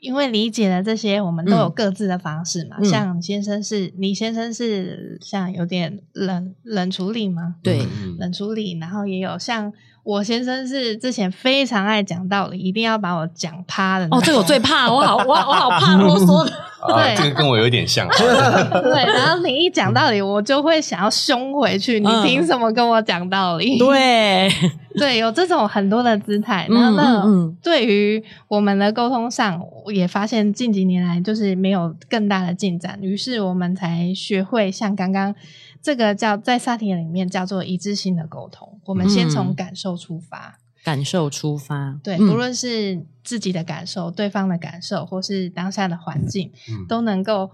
[0.00, 2.76] 因为理解了这些，我们都有各自的方式嘛。
[2.78, 7.56] 嗯、像先生是，你先生是像有点冷冷处理嘛？
[7.62, 7.86] 对，
[8.18, 8.78] 冷处理。
[8.78, 9.72] 然后也有像
[10.06, 14.06] 我先生是之前非常爱讲道理，一定要把我讲趴的。
[14.12, 16.52] 哦，这个我最怕，我好我我好怕啰嗦的。
[16.86, 18.06] 对、啊，这个跟我有点像。
[18.14, 21.98] 对，然后你一讲道理，我就会想要凶回去。
[21.98, 23.76] 你凭什么跟我讲道理？
[23.76, 24.48] 嗯、对，
[24.96, 26.68] 对，有这种很多的姿态。
[26.70, 32.96] 然后呢，嗯、对于我们的沟通上，我也发现近几年来就是没有更大的进展。
[33.02, 35.34] 于是我们才学会像刚刚
[35.86, 38.80] 这个叫在萨提尔里面叫做一致性的沟通。
[38.86, 40.58] 我们先从感受出发。
[40.82, 47.52] 感受出发，对，嗯、不论是自己的感受、对方的感受，或是当下的环境，嗯、都能够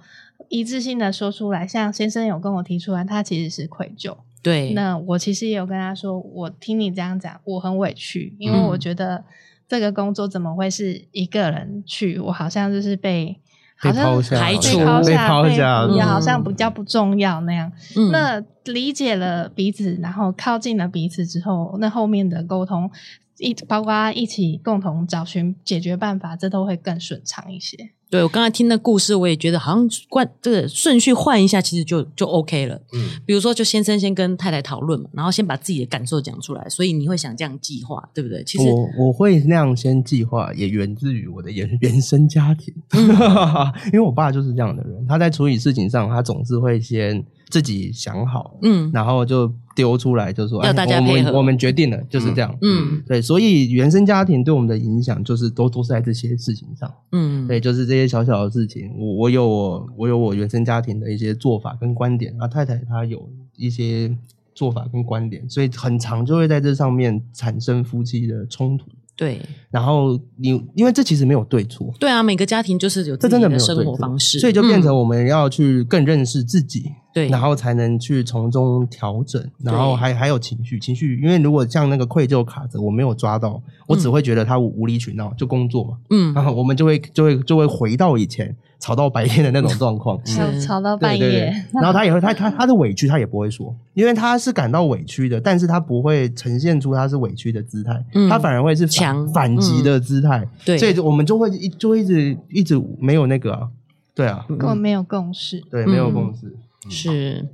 [0.49, 1.67] 一致性的说出来。
[1.67, 4.17] 像先生有跟我提出来，他其实是愧疚。
[4.43, 9.23] 对，那我其实也有跟他说，我听你这样讲，我很委屈，因为我觉得
[9.69, 12.19] 这个工作怎么会是一个人去？
[12.19, 13.42] 我好像就是被。
[13.83, 17.71] 好像排除、被抛下，嗯、好像比较不重要那样。
[17.97, 22.91] 嗯、那理解了彼此，然后靠近了彼此之后，那后面的沟通，
[23.39, 27.91] 一包括一起共同找寻解决办法，这都会更顺畅一些。
[28.09, 32.79] 对，我刚才听的故事，我也觉得好像换这个顺序换一下，其实就就 OK 了。
[32.93, 38.45] 嗯，比如说，就先生先跟太太讨论嘛，然后先把自己的感受讲出来，所以你会想这样计划，对不对？
[38.45, 43.09] 其实我我会那样先计划，也源自于我的原原生家庭，嗯、
[43.91, 47.25] 因为我爸就是这样的人，他在处理事情上，他总是会先。
[47.53, 64.17] 自己想好，嗯，然后就丢出来，就说要大家我们，我们决定了，就是这样，嗯，对，所以原生家庭对我们的影响，就是都都是在这些事情上，嗯，对，就是这些小小的事情，我我有我我有我原生家庭的一些做法跟观点，啊，太太她有一些
[64.55, 68.87] 做法跟观点，所以很长就会在这上面产生夫妻的冲突。
[69.15, 69.39] 对，
[69.71, 88.57] 然后你因为这其实没有对错，对啊，每个家庭就是有自己的生活方式，所以就变成我们要去更认识自己，对、嗯，然后才能去从中调整，然后还还有情绪，情绪，因为如果像那个愧疚卡着，我没有抓到，我只会觉得他无理取闹，就工作嘛，嗯，然后我们就会就会就会回到以前。
[88.83, 99.25] 吵到白天的那种状况， 吵吵到半夜， 然后他也会，他他他的委屈他也不会说，因为他是感到委屈的，但是他不会呈现出他是委屈的姿态，嗯、他反而会是强。
[99.29, 103.69] 反击的姿态，嗯、对，所以我们就会一就会一直一直没有那个、啊，
[104.17, 106.55] 对啊，跟我没有共识，对，没有共识，嗯、
[106.91, 107.49] 是，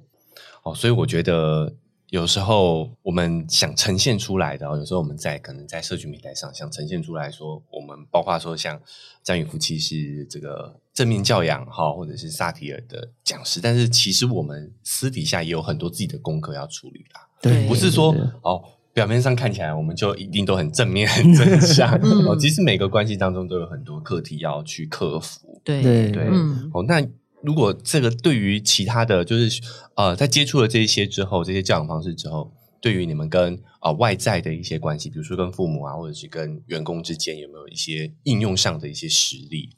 [0.62, 1.74] 哦，所以我觉得。
[2.10, 8.80] 有时候我们想呈现出来的，有时候我们在可能在社群平台上想呈现出来说，我们包括说像
[9.22, 17.28] 张宇夫妻是这个正面教养哈，或者是萨提尔的讲师，但是其实我们私底下也有很多自己的功课要处理啦。
[17.42, 18.64] 对，不是说哦，
[18.94, 21.92] 表面上看起来我们就一定都很正面、很正向
[22.26, 25.60] 哦，其实每个关系当中都有很多课题要去克服。
[25.62, 26.24] 对对对，
[26.72, 27.06] 哦，那。
[27.48, 29.62] 如果这个对于其他的就是
[29.94, 39.70] 呃，在接触了这一些之后，这些教养方式之后，对于你们跟呃外在的一些关系，比如说跟父母啊，或者是跟员工之间，有没有一些应用上的一些实例？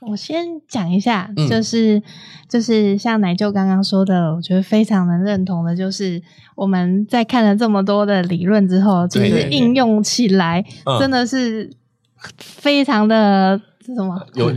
[0.00, 2.02] 我先讲一下，就是、嗯、
[2.48, 6.20] 就是像奶舅刚刚说的，我觉得非常能认同的，就是
[6.56, 10.64] 我们在看了这么多的理论之后，其实应用起来
[10.98, 11.70] 真的是
[12.36, 13.60] 非常的。
[13.84, 14.18] 是什么？
[14.34, 14.50] 有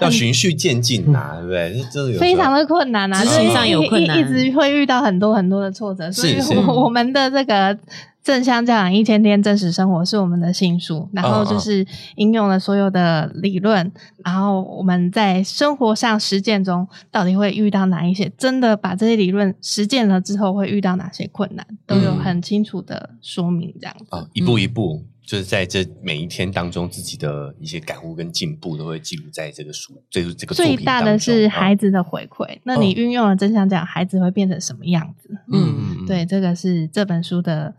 [0.00, 1.84] 要循序渐进呐，对不对？
[1.90, 6.10] 真的有非常的困难啊，心上有困难，一直会遇到很多很多的挫折。
[6.12, 7.78] 所以我我们的这个
[8.22, 11.86] 正向教养一千天真实生活是我们的新书，然后就是
[12.16, 13.90] 应用了所有的理论，
[14.22, 18.30] 然后我们在生活上实践中到底会遇到哪一些？
[18.36, 24.04] 真的把这些理论实践了之后会遇到哪些困难，都有很清楚的说明，这样子。
[24.10, 25.02] 啊，一步一步。
[25.30, 32.44] 就是在这每一天当中，自己的一些感悟跟进步都会记录在这个书，这这个最大的是孩子的回馈。
[32.56, 35.30] 哦、那你运用了正向讲，孩子会变成什么样子？
[35.52, 37.72] 嗯，对，这个是这本书的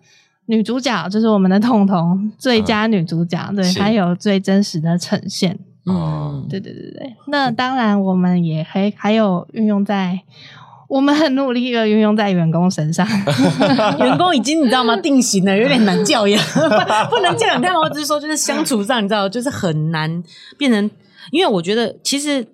[0.46, 5.60] 女主角，就是我们的彤彤，最佳女主角，啊、对，还有最真实的呈现。
[5.86, 7.16] 嗯，对对对对。
[7.28, 10.22] 那当然，我们也还还有运用在。
[10.92, 13.08] 我们很努力的运用在员工身上，
[14.00, 14.94] 员工已经你知道吗？
[14.98, 16.44] 定型了，有点难教养，
[17.10, 17.62] 不能这样。
[17.62, 20.22] 但我只是说，就是相处上，你知道，就是很难
[20.58, 20.92] 变成。
[21.32, 22.46] 因为我觉得，其实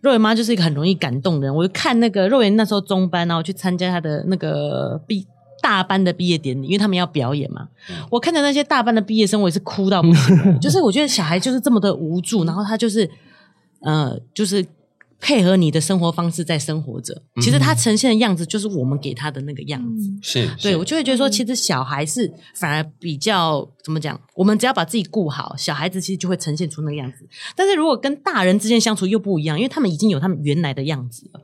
[0.00, 1.54] 肉圆妈就是一个很容易感动的人。
[1.54, 5.26] 我就看那个肉圆那时候中班，然后去参加他的那个毕
[5.60, 7.68] 大班的毕业典礼，因为他们要表演嘛。
[8.08, 10.58] 我看着那些大班的毕业生，我也是哭到不行。
[10.58, 13.10] 就是我觉得小孩就是这么的无助，然后他就是
[13.82, 14.64] 呃，就是。
[15.22, 20.08] 配合你的生活方式在生活着，其实他呈现的样子就是我们给他的那个样子。
[20.08, 24.20] 嗯、是，对，我就会觉得说，其实小孩是反而比较怎么讲？
[24.34, 27.24] 我们只要把自己顾好，小孩子其实就会呈现出那个样子。
[27.54, 31.40] 但是如果跟大人之间相处又不一样，因为他们已经有他们原来的样子了。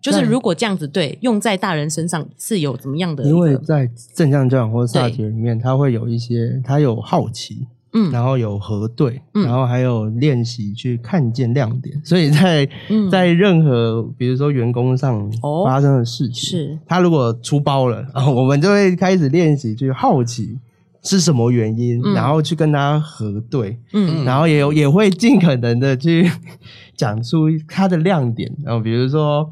[0.00, 3.22] 就是如果这样子对用在大人身上是有怎么样的？
[3.24, 7.66] 因为在正向教养或者萨提尔里面，他会有一些，他有好奇。
[7.96, 15.30] 嗯，然后有核对，嗯、然后还有练习去看见亮点，所以在、嗯、在任何比如说员工上
[15.64, 16.78] 发生的事情，哦、是。
[16.86, 20.58] 他如果出包了，然 后我们就会开始练习去好奇
[21.02, 26.30] 是什么原因，嗯、然后去跟他核对，嗯，然后也有也会尽可能的去
[26.94, 29.50] 讲出他的亮点，然后比如说，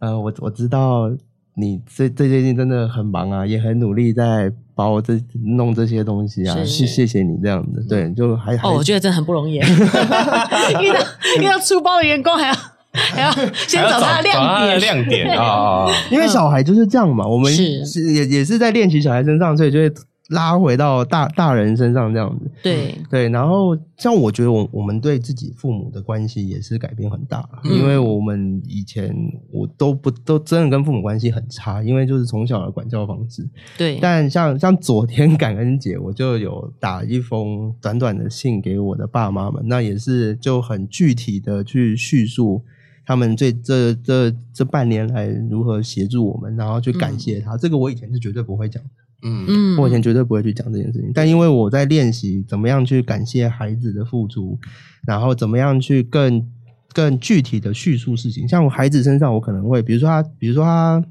[0.00, 1.08] 呃，我我知道。
[1.56, 5.18] 你这这最近真的很忙啊，也很努力在把我这
[5.56, 10.98] 弄这些东西啊，谢谢谢你这样的，对，就还哦，我觉得真的很不容易， 遇到
[11.40, 12.54] 遇到出包的员工还要
[12.92, 13.30] 还要
[13.66, 15.86] 先找他亮点，亮点啊！
[16.10, 19.92] 因为小孩就是这样嘛，我们是也也是在练习小孩身上，所以就会。
[20.28, 29.14] 拉回到大大人身上这样子，对对，然后像我觉得我我们对自己父母的关系也是改变很大，嗯、因为我们以前
[29.52, 33.46] 我都不都真的跟父母关系很差，因为就是从小的管教方式。
[33.76, 42.62] 对，但像像昨天感恩节，我就有打一封短短的信给我的爸妈们，那也是就很具体的去叙述
[43.04, 47.56] 他们这这这这半年来如何协助我们，然后去感谢他。
[47.56, 48.88] 嗯、这个我以前是绝对不会讲的。
[49.24, 49.44] 嗯。
[49.48, 54.58] 嗯，我以前绝对不会去讲这件事情，但因为我在练习怎么样去感谢孩子的付出，
[55.06, 56.46] 然后怎么样去更
[56.92, 58.46] 更具体的叙述事情。
[58.46, 61.04] 像我孩子身上，我可能会，比如说他，比如说他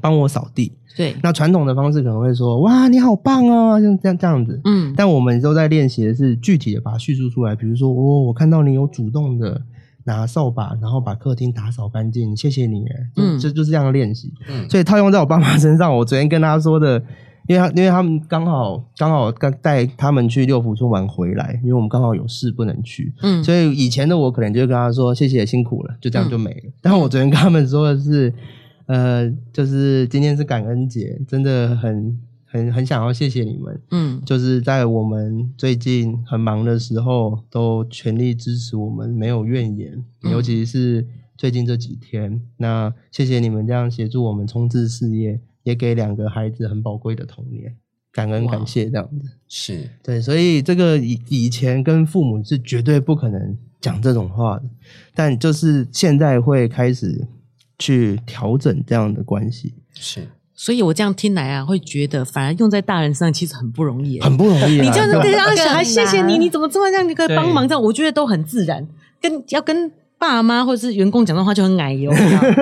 [0.00, 9.60] 帮我扫地，对，那传统的方式可能会说，哇，你好棒哦，像这样这样子，嗯，但我们都在练习的是具体的把它叙述出来，比如说，哦，我看到你有主动的
[10.04, 12.84] 拿扫把，然后把客厅打扫干净，谢谢你，
[13.16, 17.02] 嗯，就就是这样的练习，嗯，所以套用在我爸妈身上，我昨天跟他说的。
[17.50, 26.60] 因为他，因为他们刚好刚好刚带他们去六福村玩回来，因为我们刚好有事不能去，嗯，所以以前的我可能就跟他说谢谢辛苦了，就这样就没了。
[26.66, 28.32] 嗯、但我昨天跟他们说的是，
[28.86, 41.04] 呃，就是今天是感恩节，真的很很很想要谢谢你们，嗯，就是在我们最近很忙的时候都全力支持我们，没有怨言，嗯、尤其是
[41.36, 45.40] 最近这几天，那谢谢你们这样协助我们冲刺事业。
[45.70, 47.72] 也给两个孩子很宝贵的童年，
[48.12, 49.88] 感恩感谢这样子，是。
[50.02, 54.64] 对，所以这个以以前跟父母是绝对不可能讲这种话的，
[55.14, 57.26] 但就是现在会开始
[57.78, 64.80] 去调整这样的关系，是，所以我这样听来啊，会觉得反而用在大人身上其实很不容易，很不容易。
[64.80, 68.86] 你这样对让小孩谢谢你，你怎么这么这样那个帮忙这样，我觉得都很自然，
[69.20, 72.12] 跟要跟爸妈或者是员工讲的话就很奶油，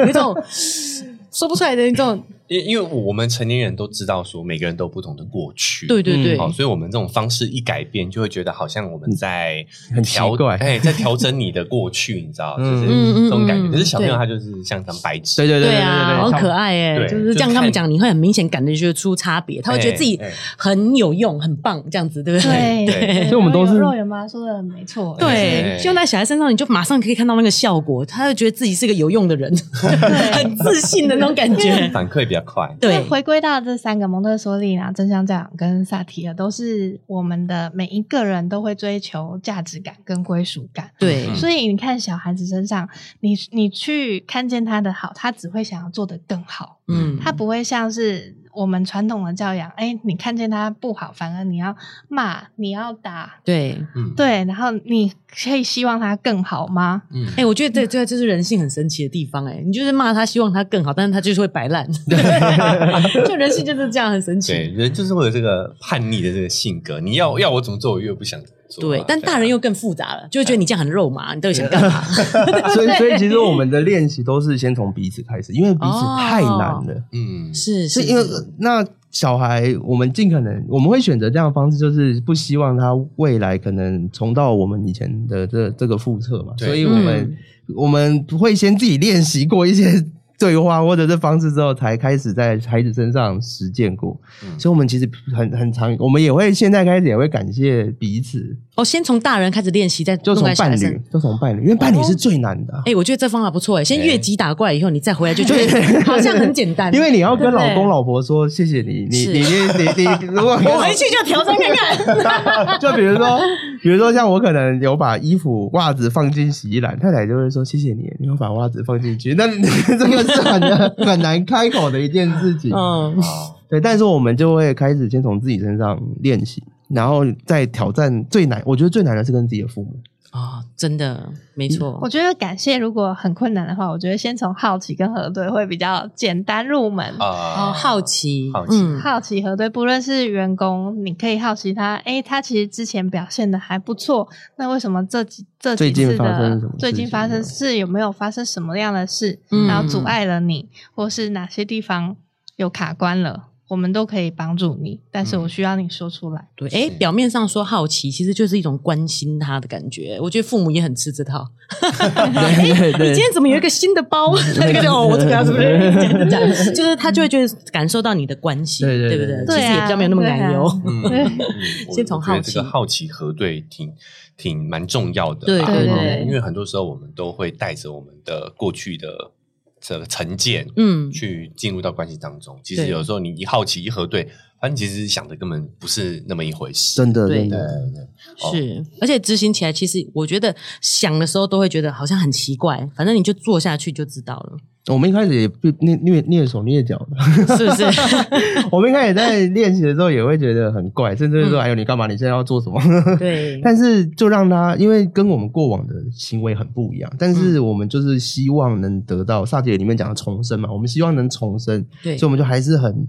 [0.07, 0.37] 有种
[1.33, 2.23] 说不出来的那种。
[2.49, 12.87] 因因为我们成年人都知道说每个人都有不同的过去，对对对，好，所以我们这种方式一改变，就会觉得好像我们在很调怪，哎，在调整你的过去，你知道，就是
[13.25, 13.71] 这种感觉。
[13.71, 20.19] 可是小朋友他就是像张白纸，对对对对啊，好可爱哎，就是这样跟他们讲，你会很明显感觉出差别，他会觉得自己
[20.57, 22.87] 很有用、很棒，这样子，对不对？
[22.87, 29.55] 对，所以我们都是肉圆妈说的没错，对，用在小孩身上，你就马上可以看到那个效果，他就觉得自己是个有用的人，
[30.33, 33.03] 很自信的那种感觉，反馈比较快，对。
[33.09, 40.91] 回归到这三个蒙特梭利啊，正向教养跟萨提尔，都是我们的每一个人都会追求价值感跟归属感。
[40.99, 42.89] 对，所以你看小孩子身上，
[43.21, 46.79] 你你去看见他的好，他只会想要做得更好。
[46.89, 48.37] 嗯，他不会像是。
[48.55, 51.77] 我们传统的教养，哎，你看见他不好，反而你要
[52.09, 57.03] 骂，你要打，对，嗯，对，然后你可以希望他更好吗？
[57.13, 62.17] 嗯，哎，我觉得这这这是人性很神奇的地方，哎，你就是骂他，希望他更好，但是他就是会摆烂，对，
[63.29, 68.49] 就人性就是这样很神奇，对，人就是会有这个叛逆的这个性格，你要要我怎么做，我越不想做。
[68.81, 72.03] 对，但大人又更复杂了，就会觉得你这样很肉麻，你到底想干嘛？
[72.75, 77.03] 所以，所以其实我们的练习都是先从彼此开始，因为彼此太难了。
[77.13, 78.23] 嗯，是是因为
[78.59, 86.53] 那小孩，我们尽可能我们会选择这样的方式，就是不希望他未来可能重蹈我们以前的这这个覆辙嘛。
[86.59, 87.37] 所以我们
[87.77, 90.05] 我们会先自己练习过一些。
[90.41, 98.57] 对话或者是方式之后，才开始在孩子身上实践过，嗯、所以我们其实很很长，我们也会现在开始也会感谢彼此。
[98.79, 102.73] 哦，先从大人开始练习，再就从伴侣，就从伴侣，因为伴侣是最难的。
[102.75, 106.95] 哎、哦欸，我觉得这方法不错哎，先越级打怪以后，你再回来就觉得好像很简单。
[106.95, 112.79] 因为你要跟老公老婆说谢谢你，你你你你，如果我回去就调整看看。
[112.79, 113.41] 就比如说，
[113.83, 119.49] 比如说像我可能有把衣服袜子放进洗衣篮，太太就会说谢谢你，你有把袜子放进去，那
[119.99, 122.71] 这个是很难很难开口的一件事情。
[122.73, 123.21] 嗯，
[123.69, 126.63] 对，但是我们就会开始先从自己身上练习。
[126.89, 131.99] 然后再挑战最难，我觉得最难的是跟自己的父母啊、哦，真的没错。
[132.03, 137.71] 我觉得感谢如果很困难的话，我觉得先从好奇跟核对会比较简单入门啊。
[137.71, 152.15] 哦，好奇，好奇，嗯，好奇核对，不论是员工，你可以好奇他，哎，他其实之前表现的还不错，那为什么这几这几次的最近发生是有没有发生什么样的事，嗯、然后阻碍了你，或是哪些地方
[152.57, 153.48] 有卡关了？
[153.69, 156.49] 我们都可以帮助你，但是我需要你说出来。
[156.57, 160.19] 对，哎，表面上说好奇，其实就是一种关心他的感觉。
[160.21, 161.47] 我觉得父母也很吃这套。
[161.79, 164.35] 对对对，你今天怎么有一个新的包？
[164.59, 166.73] 那个哦，我这个是不是？
[166.73, 170.67] 就是他就会觉得感受到你的关心，对对对，其实也比较没有那么难忧。
[170.87, 173.93] 嗯，先从好奇，这个好奇核对挺
[174.39, 175.47] 挺蛮重要的。
[175.47, 179.33] 对对对，因为很多时候我们都会带着我们的过去的。
[179.81, 184.29] 这个成见，嗯，去进入到关系当中，嗯、其实有时候你一好奇一核对，
[184.61, 194.57] 反正其实想的根本不是那么一回事，真的，对对对，是，而且执行起来，其实我觉得想的时候都会觉得好像很奇怪，反正你就做下去就知道了。
[194.87, 197.85] 我们一开始也不蹑蹑蹑手蹑脚的，是不是？
[198.73, 202.07] 我们一开始在练习的时候也会觉得很怪，甚至说：“哎呦，你干嘛？
[202.07, 202.81] 你现在要做什么？”
[203.19, 203.61] 对。
[203.65, 213.07] 但是就让他，因为跟我们过往的行为很不一样，但是我们就是希望能得到萨提尔里面讲的重生嘛，我们希望能重生，对，所以我们就还是很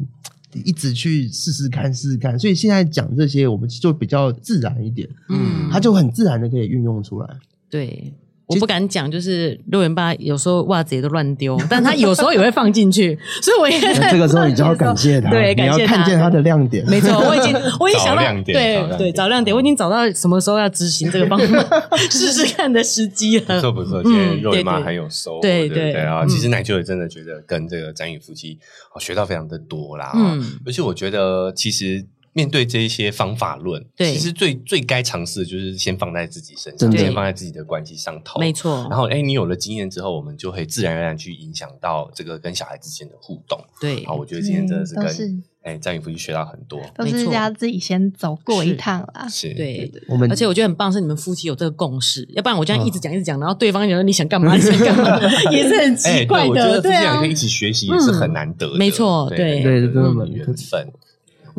[0.66, 2.38] 一直去试试看，试试看。
[2.38, 7.28] 所以现在讲这些，我们就比较自然一点，嗯，他就很自然的可以运用出来，
[7.70, 8.14] 对。
[8.50, 16.84] 我不敢讲，就是六元八有时候袜子也都乱丢，但他有时候也会放进去，所以我也在这个时候你就要感谢他，对，感谢他，你要看见他的亮点。
[16.90, 23.56] 没错，我已经 我已经想到，对对，找亮点，我已经找到什么时候要执行这个方法， 试试看的时机了。
[23.58, 26.26] 不错不错，今天肉圆妈很有收，对对对啊！
[26.26, 28.58] 其实奶舅也真的觉得跟这个展宇夫妻
[29.00, 32.04] 学到非常的多啦，嗯，而且我觉得其实。
[32.34, 38.88] 面对这一些方法论，对，其实最最该尝试的就是先放在自己身上，先放在自己的关系上头，没错。
[38.90, 43.60] 然后，哎，你有了经验之后，我们就会自然而然去影响到这个跟小孩之间的互动。
[43.82, 49.28] 对，好，我觉得今天真的是跟哎张宇夫妻学到很多，都是要自己先走过一趟啦。
[49.28, 54.56] 是，对，我们而且我觉得很棒，是你们夫妻有这个共识，要不然我这样一直讲一直讲，然后对方觉得你想干嘛？
[54.56, 55.20] 你想干嘛，
[55.52, 56.82] 也是很奇怪的。
[56.82, 60.88] 对啊，一起学习也是很难得的，没错，对对，真的缘分。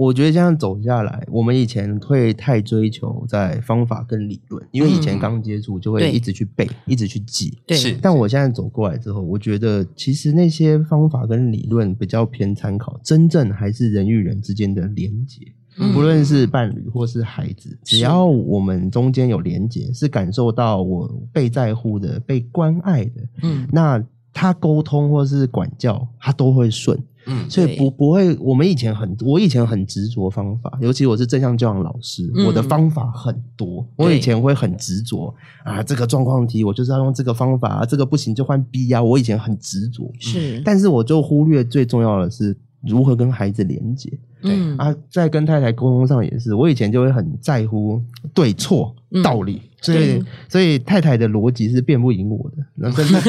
[0.01, 7.59] 我觉得这样走下来，我们以前会太追求在方法跟理论，因为以前刚接触就会一直去背，嗯、一直去记。
[7.67, 7.99] 对，是。
[8.01, 15.41] 但我现在走过来之后，我觉得其实那些方法跟理论比较偏参考，真正还是人与人之间的连结。
[15.79, 26.99] 嗯、不论是伴侣或是孩子，只要我们中间有连结，是感受到我被在乎的、被关爱的，嗯，那他沟通或是管教，他都会顺。
[27.31, 35.33] 嗯，所以不不会，我们以前很，我以前很执着方法，尤其我是正向教养老师，嗯、我的方法很多，我以前会很执着
[35.65, 44.11] 啊，这个状况题我就是要用这个方法啊，这个不行就换 B 啊，我以前很执着，是，但是我就忽略最重要的是如何跟孩子连接。
[44.43, 48.03] 对啊，在跟太太沟通上也是，我以前就会很在乎
[48.33, 53.15] 对错、嗯、道理，所以所以太太的逻辑是辩不赢我的，甚至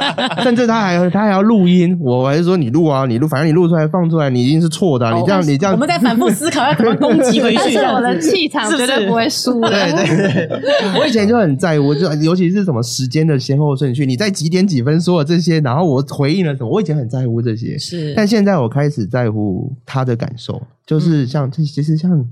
[0.44, 9.70] 甚至他还他还要录音，我还是说你录啊，你录，反正你录出来放出来，你一定是错的、啊，哦、你这样你这样，我们在反复思考要怎么攻击回去，但是我的气场绝对不会输的。
[9.70, 10.60] 对对对，
[11.00, 20.60] 我以前就很在乎，就尤其是什么时间的先后顺序，你在几点几分说了这些，然后我回应了什么，我以前很在乎这些，是，但现在我开始在乎他的感受。
[20.86, 22.24] 就是像这，其实像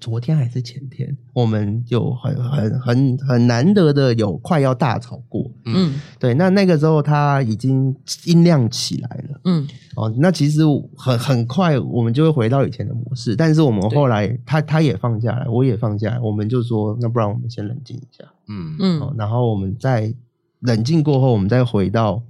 [0.00, 9.66] 昨天还是前天，我们有很很很很难得的有快要大吵过，嗯，对，那那个时候他已经音量起来了，嗯，
[9.96, 10.62] 哦，那其实
[10.96, 18.76] 很很快我们就会回到以前的模式，但是我们后来他他也放下来，我也放下来，我们就说，那不然我们先冷静一下，嗯。
[18.80, 20.12] 嗯，然后我们再
[20.60, 22.22] 冷静过后，我们再回到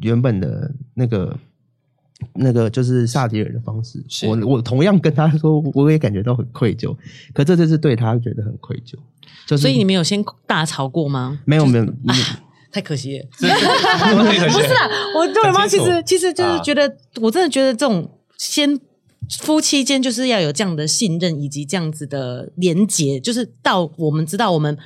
[0.00, 1.36] 原本的那个。
[2.34, 6.96] 那个就是萨提尔的方式，我我同样跟他说，我也感觉到很愧疚，
[7.32, 8.94] 可这就是对他觉得很愧疚。
[9.46, 11.40] 就是、所以你们有先大吵过吗？
[11.44, 11.86] 没有没有，
[12.70, 13.26] 太可惜了。
[13.38, 13.46] 不是
[14.74, 18.78] 啊，我对我妈其实其实就是觉得，我真的觉得这种先
[19.40, 24.76] 夫妻间就是要有这样的信任，以及这样子的连结，就是到我们知道我们。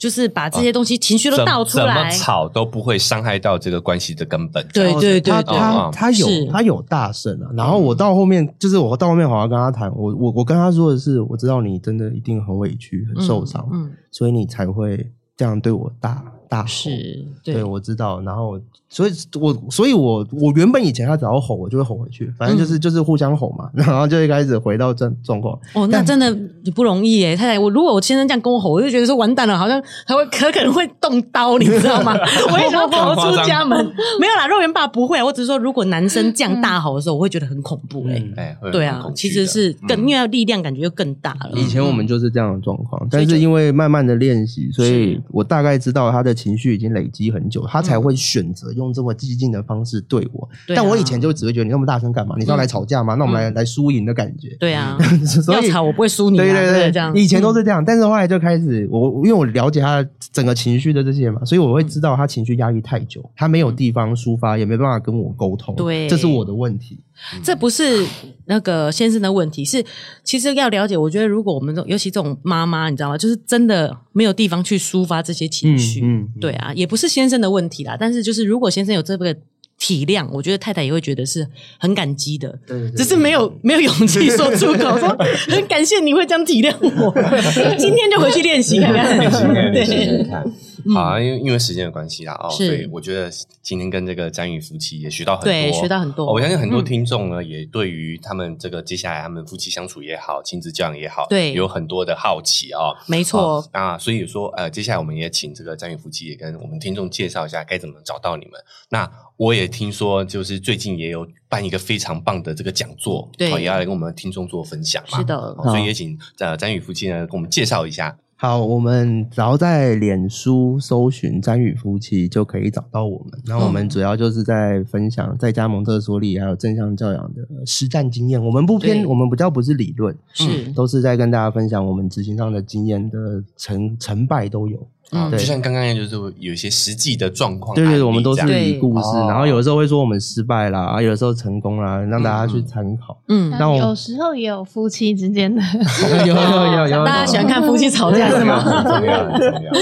[0.00, 4.66] 就是把这些东西情绪都倒出来，怎么吵都不会伤害到这个关系的根本。
[4.72, 16.68] 对对对，他他他有他有大胜啊，然后我到后面就是我到后面好好跟他谈，我我我跟他说的是，我知道你真的一定很委屈、很受伤，嗯，所以你才会这样对我大大吼。
[16.68, 18.20] 是，对，我知道。
[18.20, 18.60] 然后。
[18.92, 25.56] 所以，我所以，我我原本以前他只要吼，我就会吼回去，反正就是就是互相吼嘛， 然后就一开始回到正状况。
[25.74, 26.36] 哦，那真的
[26.74, 27.56] 不容易耶，太太。
[27.56, 32.16] 我如果我先生这样跟我吼，我就觉得说完蛋了，好像还会可可能会动刀，你知道吗？
[32.52, 33.78] 我也想跑出家门，
[34.18, 35.22] 没有啦，肉圆爸不会。
[35.22, 38.28] 我只是说，如果男生这样大吼的时候，我会觉得很恐怖诶。
[38.36, 41.52] 哎，对啊，其实是更因为力量感觉就更大了。
[41.54, 50.48] 以前我们就是这样的状况，但是因为慢慢的练习，所以我大概知道他的情绪已经累积很久，他才会选择用这么激进的方式对我。
[50.74, 52.34] 但我以前就只会觉得你那么大声干嘛？
[52.38, 53.14] 你是要来吵架吗？
[53.14, 54.56] 嗯、那我们来来输赢的感觉。
[54.58, 56.44] 对啊， 所以要吵我不会输你、啊。
[56.44, 65.74] 对对对，这样以前都是这样，但是后来就开始我因为我了解他整个情绪的这些嘛，所以我会知道他情绪压抑太久，他没有地方抒发，也没办法跟我沟通。
[65.76, 66.98] 对，这是我的问题。
[67.42, 68.04] 这不是
[68.46, 69.84] 那个先生的问题，是
[70.24, 70.96] 其实要了解。
[70.96, 73.18] 我觉得如果我们尤其这种妈妈，你知道吗？
[73.18, 76.00] 就是真的没有地方去抒发这些情绪。
[76.02, 77.96] 嗯，嗯对啊，也不是先生的问题啦。
[77.98, 79.36] 但是就是如果先生有这个
[79.78, 81.46] 体谅，我觉得太太也会觉得是
[81.78, 82.58] 很感激的。
[82.66, 85.16] 对，对，对，只是没有没有勇气说出口，说
[85.48, 87.14] 很感谢你会这样体谅我。
[87.78, 90.52] 今天就回去练习看看，练习看看。
[90.94, 93.30] 好啊，因为因为时间的关系啦，哦，所以我觉得
[93.62, 96.32] 今天跟这个詹宇夫妻也学到很多，对，学到很多。
[96.32, 102.96] 我相信很多听众呢，也对于他们这个接下来他们夫妻相处也好，亲子教养也好，对，有很多的好奇哦。
[103.06, 108.60] 没错啊，所以说呃，接下来我们也请这个詹宇夫妻也跟我们听众介绍一下该怎么找到你们。
[108.88, 115.18] 那我也听说，就是最近也有办一个非常棒的这个讲座，对，也要来跟我们听众做分享嘛。
[115.18, 118.16] 是的，所以也请呃詹宇夫妻呢，跟我们介绍一下。
[118.42, 123.38] 好，我们只要在脸书搜寻“詹宇夫妻”就可以找到我们。
[123.44, 128.42] 那我们主要就是在分享在加蒙特梭利还有正向教养的实战经验。
[128.42, 134.88] 我们不偏，我们不叫不是理论，是都是在跟大家分享我们执行上的经验的成成败都有。
[135.10, 137.74] 啊，就像刚刚一样，就是有一些实际的状况。
[137.74, 143.18] 对对，我们都是以故事，然后有的时候会说我们失败啦，啊，有的时候成功啦，让大家去参考。
[143.28, 145.60] 嗯，那有时候也有夫妻之间的，
[146.26, 148.60] 有有有有，大家喜欢看夫妻吵架是吗？
[148.60, 149.72] 很重要，很重要。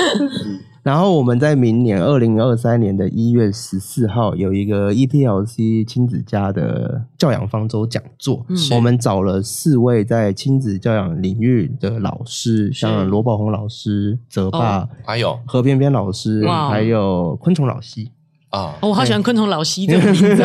[0.82, 15.38] 然后我们在明年二零二三年的一月十四号有一个 EPLC 亲子家的教养方舟讲座，嗯、我们找了四位在亲子教养领域的老师，像罗宝红老师、泽爸、哦，还有。
[15.46, 18.06] 何翩翩老师，还有昆虫老师。
[18.50, 20.42] 啊，我好喜欢昆虫老西这个名字，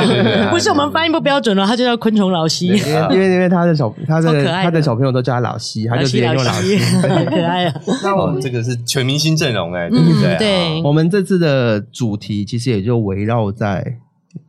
[0.52, 7.82] 不是我们发音不标准了，他就叫昆虫老西，因为因为他的小他的他的小朋友都叫他老西，他就直接用老西， 很可爱啊。
[8.04, 10.38] 那我们这个是全明星阵容哎，对不对？
[10.38, 14.00] 对，我们这次的主题其实也就围绕在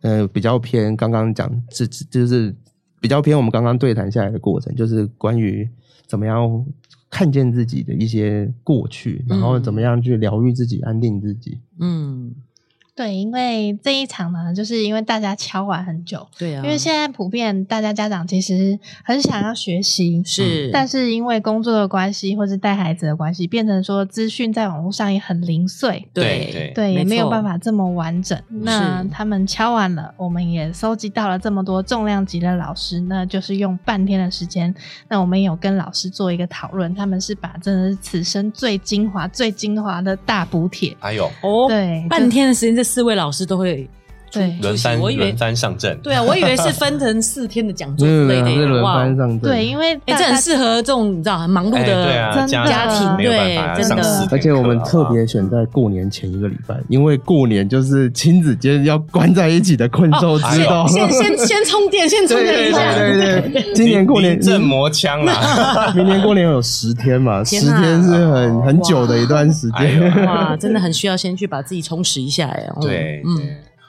[0.01, 2.53] 呃比较偏刚刚讲，这就是
[3.01, 5.69] 比较偏我们刚刚对谈下来的过程，就是关于
[6.09, 6.65] 怎么样
[7.09, 12.33] 看见自己的一些过去，然后怎么样去疗愈自己、安定自己，嗯。
[12.97, 28.41] 对，因为这一场呢，就是因为大家敲完很久，对啊，因为现在普遍大家家长其实很想要学习，是，但是因为工作的关系或是带孩子的关系，变成说资讯在网络上也很零碎，对对对，也没有办法这么完整。
[28.49, 34.73] 那他们敲完了，我们也收集到了这么多重量级的老师，那就是用半天的时间，
[35.09, 43.89] 那我们有跟老师做一个讨论，他们是把真的是此生最精华、最精华的大补帖，还有哦，对，半天的时间四位老师都会
[44.31, 49.41] 对轮番轮番上阵，对啊，我以为是分成四天的讲座之类的，轮番上阵。
[49.41, 54.29] 对，因为哎，这很适合这种你知道很忙碌的家庭，对，真的。
[54.33, 60.85] 而且我们特别选在过年前一个礼拜，因为过年就是亲子间要关在一起的困兽之斗。
[60.89, 62.93] 先先 先充电，先充电一下。
[62.99, 65.93] 对对对，今年过年正磨枪了。
[65.95, 70.27] 明年过年有十天嘛，十天是很很久的一段时间。
[70.27, 72.69] 哇，真的很需要先去把自己充实一下哎。
[72.81, 73.39] 对，嗯。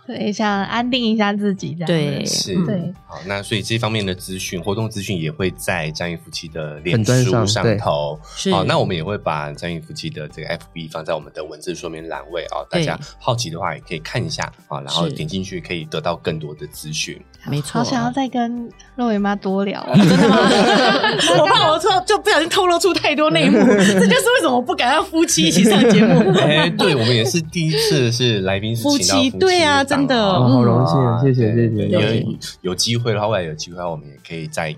[0.08, 2.94] 对，想安定一下自己，这样对是，对。
[3.08, 8.20] 好，那所以这方面的资讯、活动资讯也会在张毅夫妻的脸书上头。
[8.36, 17.20] 是，好，那我们也会把张毅夫妻的这个 FB 放在我们的文字说明栏位啊，大家好奇的话也可以看一下啊，然后点进去可以得到更多的资讯。
[17.48, 20.38] 没错，好想要再跟肉圆妈多聊， 真的吗？
[21.40, 26.32] 我怕我说就不小心透露出太多内幕， 这就是为什么我不敢让夫妻一起上节目。
[26.40, 31.88] 哎，对，我们也是第一次是来宾是夫妻，对啊，真的，好荣幸，谢谢谢谢。
[31.90, 32.00] 有
[32.62, 34.76] 有机会的话，未来有机会的话，我们也可以再。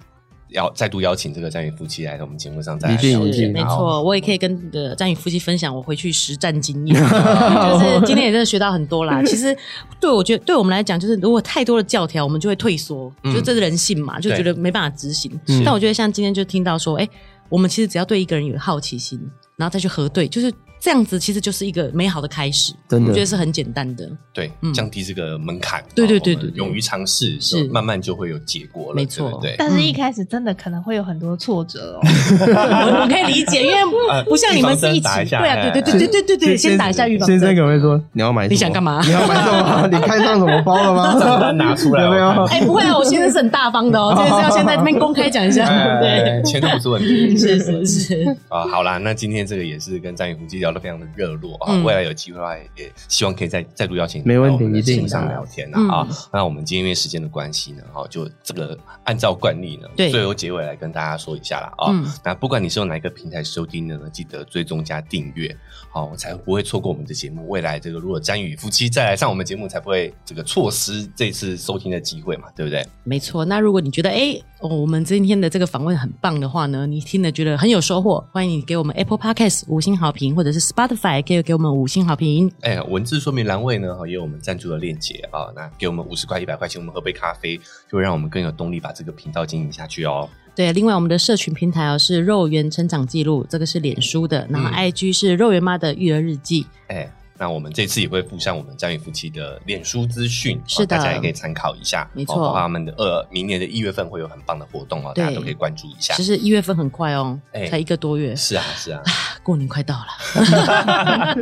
[0.51, 3.51] 邀再度邀请这个张宇夫妻来到我们节目上，再聊一聊。
[3.51, 6.95] 没错，我也可以跟这个詹宇夫妻分享我回去实战经验。
[7.03, 9.22] 就是今天也真的学到很多啦。
[9.28, 9.53] 其实
[9.99, 15.30] 对我觉得，对我们来讲，就是如果太多的教条，我们就会退缩，就这是人性嘛，就觉得没办法执行。
[15.65, 17.05] 但我觉得像今天就听到说，哎，
[17.49, 19.20] 我们其实只要对一个人有好奇心，
[19.58, 20.53] 然后再去核对，就是。
[20.80, 24.08] 这样子其实就是一个美好的开始，真的，我觉得是很简单的。
[24.32, 25.84] 对，降低这个门槛。
[25.95, 28.93] 对对对对，勇于尝试，是慢慢就会有结果了。
[28.93, 29.55] 没错，对。
[29.58, 31.99] 但是一开始真的可能会有很多挫折哦。
[32.03, 33.78] 我可以理解，因为
[34.26, 35.08] 不像你们是一起。
[35.32, 37.39] 对啊，对对对对对对对，先打一下预防针。
[37.39, 38.47] 先生可能会说：“你要买？
[38.47, 39.01] 你想干嘛？
[39.03, 39.88] 你要买什么？
[39.91, 41.20] 你看上什么包了吗？
[41.20, 42.28] 账单拿出来有没有？
[42.45, 45.68] 哎，不会啊，我先生是很大方的哦，就是要先在这边公开讲一下。
[45.99, 47.36] 对，钱都不是问题。
[47.36, 48.38] 是是是。
[48.49, 51.73] 啊，好啦，那今天这个也是跟詹宇夫妻聊得非常的热络啊。
[51.83, 55.99] 未来有机会的话，也希望可以再再度邀请，没问题，一定上聊天啊。
[56.01, 62.19] 啊，那我们今天因为时间的关系呢，哈，就这个按照惯例呢，最后结尾来跟大家说一下了啊。
[62.23, 65.55] 那不管你是用哪一个平台收听的呢，记得追踪加订阅，
[65.89, 67.47] 好，才不会错过我们的节目。
[67.47, 72.85] 未来这个如果詹宇夫妻再来上我们节目，才不会这个错失这次收听的机会嘛，对不对？
[73.03, 73.45] 没错。
[73.45, 82.51] 那如果你觉得哎，我们今天的这个访问很棒的话呢，你听了觉得很有收获，欢迎你给我们 Apple Podcast 五星好评，或者是 Spotify 可以给我们五星好评。
[82.61, 85.53] 哎，文字说明栏位呢，也有我们赞助的链接啊。
[85.55, 87.55] 那给我们五十块、一百块钱，我们喝杯咖啡，
[87.88, 90.27] 就会让我们更有动力把这个频道经营下去哦。
[90.55, 96.65] 对，另外我们的社群平台哦是肉圆成长记录，这个是脸书的，然后 IG 是肉圆妈的育儿日记。
[96.88, 97.07] 哎。
[97.38, 102.09] 那我们这次也会附上我们张宇夫妻的脸书资讯，是的，大家也可以参考一下。
[102.13, 106.13] 没错，他们的呃，明年的一月份会有很棒的活动哦，大家都可以关注一下。
[106.15, 108.35] 其实一月份很快哦，欸、才一个多月。
[108.35, 109.01] 是啊，是啊，
[109.43, 110.07] 过年快到了。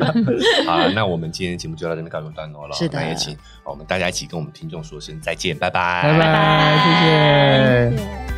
[0.67, 2.75] 好，那我们今天节目就到这边告一段落了。
[2.75, 7.97] 是的，那也请我们大家一起跟我们听众说声再见，拜拜，拜拜，谢谢。
[7.97, 8.34] 谢谢。